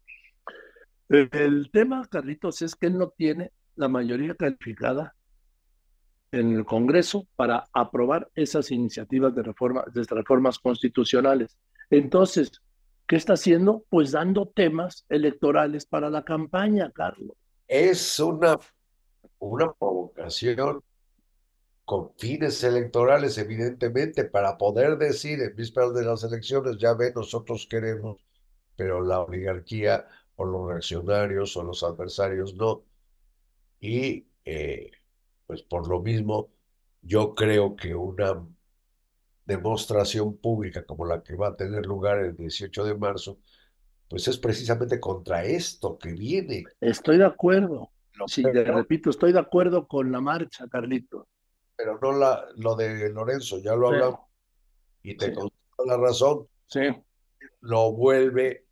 El 1.13 1.69
tema, 1.71 2.05
Carlitos, 2.09 2.61
es 2.61 2.75
que 2.75 2.87
él 2.87 2.97
no 2.97 3.09
tiene 3.09 3.51
la 3.75 3.87
mayoría 3.87 4.35
calificada 4.35 5.15
en 6.31 6.53
el 6.53 6.65
Congreso 6.65 7.27
para 7.35 7.65
aprobar 7.73 8.29
esas 8.35 8.71
iniciativas 8.71 9.35
de 9.35 9.43
reforma, 9.43 9.85
de 9.93 10.03
reformas 10.03 10.57
constitucionales. 10.59 11.57
Entonces, 11.89 12.63
¿Qué 13.07 13.17
está 13.17 13.33
haciendo? 13.33 13.83
Pues 13.89 14.11
dando 14.11 14.47
temas 14.47 15.05
electorales 15.09 15.85
para 15.85 16.09
la 16.09 16.23
campaña, 16.23 16.91
Carlos. 16.91 17.35
Es 17.67 18.19
una, 18.19 18.57
una 19.39 19.73
provocación 19.73 20.81
con 21.85 22.11
fines 22.17 22.63
electorales, 22.63 23.37
evidentemente, 23.37 24.23
para 24.23 24.57
poder 24.57 24.97
decir 24.97 25.41
en 25.41 25.55
vísperas 25.55 25.93
de 25.93 26.05
las 26.05 26.23
elecciones, 26.23 26.77
ya 26.77 26.93
ve, 26.93 27.11
nosotros 27.13 27.67
queremos, 27.69 28.17
pero 28.77 29.01
la 29.01 29.19
oligarquía 29.19 30.07
o 30.35 30.45
los 30.45 30.67
reaccionarios 30.67 31.55
o 31.57 31.63
los 31.63 31.83
adversarios 31.83 32.55
no. 32.55 32.83
Y 33.79 34.25
eh, 34.45 34.91
pues 35.45 35.61
por 35.61 35.87
lo 35.87 36.01
mismo, 36.01 36.49
yo 37.01 37.35
creo 37.35 37.75
que 37.75 37.93
una 37.95 38.45
demostración 39.45 40.37
pública 40.37 40.85
como 40.85 41.05
la 41.05 41.21
que 41.21 41.35
va 41.35 41.49
a 41.49 41.55
tener 41.55 41.85
lugar 41.85 42.19
el 42.19 42.35
18 42.35 42.83
de 42.85 42.95
marzo, 42.95 43.39
pues 44.07 44.27
es 44.27 44.37
precisamente 44.37 44.99
contra 44.99 45.43
esto 45.43 45.97
que 45.97 46.13
viene. 46.13 46.63
Estoy 46.79 47.17
de 47.17 47.25
acuerdo. 47.25 47.91
sí, 48.27 48.43
te 48.43 48.63
repito, 48.63 49.09
estoy 49.09 49.33
de 49.33 49.39
acuerdo 49.39 49.87
con 49.87 50.11
la 50.11 50.21
marcha, 50.21 50.67
Carlito. 50.67 51.27
Pero 51.75 51.99
no 52.01 52.11
la, 52.13 52.45
lo 52.55 52.75
de 52.75 53.09
Lorenzo, 53.09 53.57
ya 53.59 53.75
lo 53.75 53.87
hablamos. 53.87 54.19
Y 55.01 55.15
te 55.17 55.33
sí. 55.33 55.41
la 55.85 55.97
razón. 55.97 56.47
Sí. 56.67 56.81
Lo 57.61 57.91
vuelve 57.91 58.67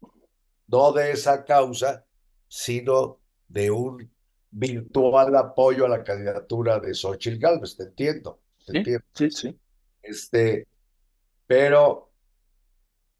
no 0.72 0.91
de 0.93 1.11
esa 1.11 1.43
causa, 1.45 2.05
sino 2.47 3.22
de 3.47 3.72
un 3.72 4.11
virtual 4.51 5.36
apoyo 5.36 5.86
a 5.86 5.89
la 5.89 6.03
candidatura 6.03 6.80
de 6.80 6.93
Xochitl 6.93 7.39
Gálvez, 7.39 7.78
te 7.78 7.84
entiendo. 7.84 8.41
Te 8.65 8.74
¿Sí? 8.74 8.78
entiendo. 8.78 9.05
sí, 9.13 9.32
sí. 9.32 9.59
Este, 10.01 10.67
pero 11.47 12.11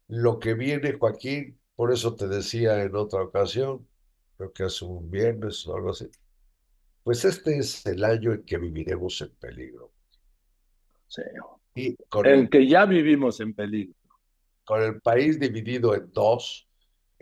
lo 0.08 0.38
que 0.38 0.54
viene, 0.54 0.92
Joaquín, 0.98 1.60
por 1.74 1.92
eso 1.92 2.14
te 2.14 2.28
decía 2.28 2.82
en 2.82 2.94
otra 2.96 3.22
ocasión, 3.22 3.88
creo 4.36 4.52
que 4.52 4.64
hace 4.64 4.84
un 4.84 5.10
viernes 5.10 5.66
o 5.66 5.76
algo 5.76 5.90
así, 5.90 6.08
pues 7.04 7.24
este 7.24 7.58
es 7.58 7.84
el 7.86 8.04
año 8.04 8.32
en 8.32 8.44
que 8.44 8.58
viviremos 8.58 9.20
en 9.22 9.34
peligro. 9.36 9.92
sí. 11.06 11.22
Y 11.74 11.96
con 12.10 12.26
En 12.26 12.40
el, 12.40 12.50
que 12.50 12.66
ya 12.68 12.84
vivimos 12.84 13.40
en 13.40 13.54
peligro. 13.54 13.94
con 14.64 14.82
el 14.82 15.00
país 15.00 15.38
dividido 15.40 15.94
en 15.94 16.12
dos, 16.12 16.68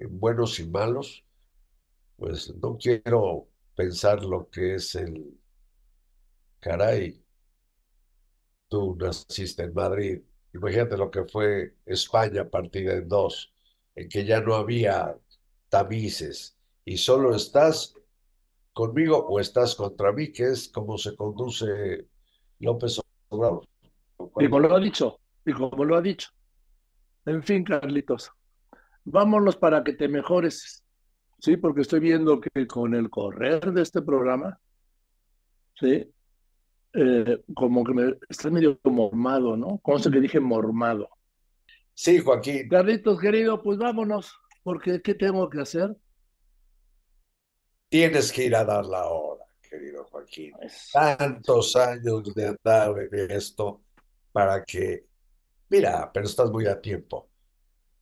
buenos 0.09 0.59
y 0.61 0.67
malos, 0.67 1.25
pues 2.17 2.55
no 2.57 2.77
quiero 2.77 3.49
pensar 3.75 4.23
lo 4.25 4.49
que 4.51 4.75
es 4.75 4.95
el, 4.95 5.39
caray, 6.61 7.23
tú 8.69 8.97
naciste 8.99 9.65
en 9.65 9.75
Madrid, 9.75 10.21
imagínate 10.55 10.97
lo 10.97 11.11
que 11.11 11.25
fue 11.25 11.77
España 11.87 12.49
partida 12.49 12.95
en 12.95 13.09
dos, 13.09 13.53
en 13.95 14.09
que 14.09 14.25
ya 14.25 14.41
no 14.41 14.55
había 14.55 15.17
tamices 15.69 16.57
y 16.85 16.97
solo 16.97 17.35
estás 17.35 17.95
conmigo 18.73 19.27
o 19.27 19.41
estás 19.41 19.75
contra 19.75 20.13
mí, 20.13 20.33
que 20.33 20.45
es 20.45 20.69
como 20.69 20.97
se 20.99 21.15
conduce 21.17 22.07
López 22.59 23.01
Obrador. 23.29 23.67
Y 24.39 24.49
como 24.49 24.61
lo 24.61 24.77
ha 24.77 24.81
dicho, 24.81 25.19
y 25.45 25.53
como 25.53 25.85
lo 25.85 25.97
ha 25.97 26.03
dicho. 26.03 26.31
En 27.27 27.43
fin, 27.43 27.65
Carlitos, 27.65 28.33
vámonos 29.11 29.57
para 29.57 29.83
que 29.85 29.93
te 29.93 30.09
mejores. 30.09 30.85
Sí, 31.39 31.57
porque 31.57 31.83
estoy 31.83 32.01
viendo 32.01 32.41
que 32.41 32.67
con 32.67 32.95
el 32.95 33.09
correr 33.09 33.73
de 33.73 33.83
este 33.83 34.03
programa, 34.03 34.59
sí, 35.79 36.11
eh, 36.93 37.43
como 37.55 37.85
que 37.85 37.95
me 37.95 38.15
estás 38.29 38.53
medio 38.53 38.79
mormado, 38.85 39.57
¿no? 39.57 39.79
Conste 39.79 40.11
que 40.11 40.21
dije 40.21 40.41
mormado. 40.41 41.09
Sí, 41.95 42.19
Joaquín, 42.19 42.69
Carlitos, 42.69 43.21
querido, 43.21 43.63
pues 43.63 43.79
vámonos, 43.79 44.35
porque 44.63 45.01
¿qué 45.03 45.15
tengo 45.15 45.49
que 45.49 45.61
hacer? 45.61 45.97
tienes 47.91 48.33
que 48.33 48.45
ir 48.45 48.55
a 48.55 48.65
dar 48.65 48.87
la 48.87 49.05
hora, 49.07 49.45
querido 49.61 50.05
Joaquín. 50.05 50.55
tantos 50.93 51.77
años 51.77 52.33
de 52.35 52.47
andar 52.47 52.95
en 52.99 53.31
esto 53.33 53.83
para 54.33 54.65
que, 54.65 55.07
mira, 55.69 56.11
pero 56.13 56.25
estás 56.25 56.51
muy 56.51 56.67
a 56.67 56.81
tiempo. 56.81 57.30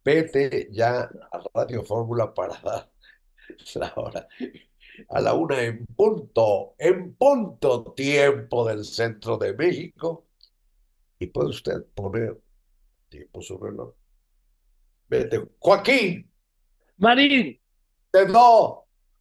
Vete 0.09 0.69
ya 0.73 1.03
a 1.03 1.43
Radio 1.53 1.85
Fórmula 1.85 2.33
para 2.33 2.59
dar 2.63 2.91
la 3.75 3.93
hora. 3.95 4.27
A 5.11 5.21
la 5.21 5.35
una 5.35 5.61
en 5.61 5.85
punto, 5.85 6.75
en 6.79 7.15
punto 7.15 7.93
tiempo 7.93 8.67
del 8.67 8.87
centro 8.87 9.37
de 9.37 9.53
México. 9.53 10.25
Y 11.19 11.27
puede 11.27 11.51
usted 11.51 11.85
poner 11.95 12.41
tiempo 13.11 13.43
su 13.43 13.59
reloj. 13.59 13.93
Vete, 15.11 15.47
Joaquín, 15.59 16.27
Marín, 16.97 17.61
te 18.11 18.25
doy. 18.25 18.79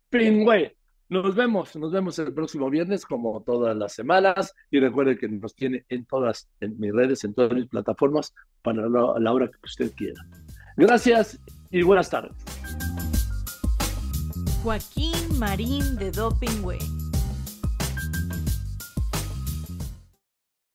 Pingüe. 0.08 0.78
Nos 1.10 1.36
vemos, 1.36 1.76
nos 1.76 1.92
vemos 1.92 2.18
el 2.20 2.34
próximo 2.34 2.70
viernes 2.70 3.06
como 3.06 3.42
todas 3.44 3.76
las 3.76 3.92
semanas 3.92 4.56
y 4.72 4.80
recuerde 4.80 5.18
que 5.18 5.28
nos 5.28 5.54
tiene 5.54 5.86
en 5.90 6.06
todas 6.06 6.50
en 6.62 6.80
mis 6.80 6.94
redes, 6.94 7.26
en 7.26 7.34
todas 7.34 7.52
mis 7.52 7.68
plataformas 7.68 8.34
para 8.62 8.88
la, 8.88 9.16
la 9.20 9.34
hora 9.34 9.52
que 9.52 9.60
usted 9.66 9.92
quiera. 9.94 10.26
Gracias 10.78 11.40
y 11.72 11.82
buenas 11.82 12.10
tardes. 12.10 12.32
Joaquín 14.64 15.40
Marín 15.40 15.96
de 15.96 16.12
Dopingüe. 16.12 16.78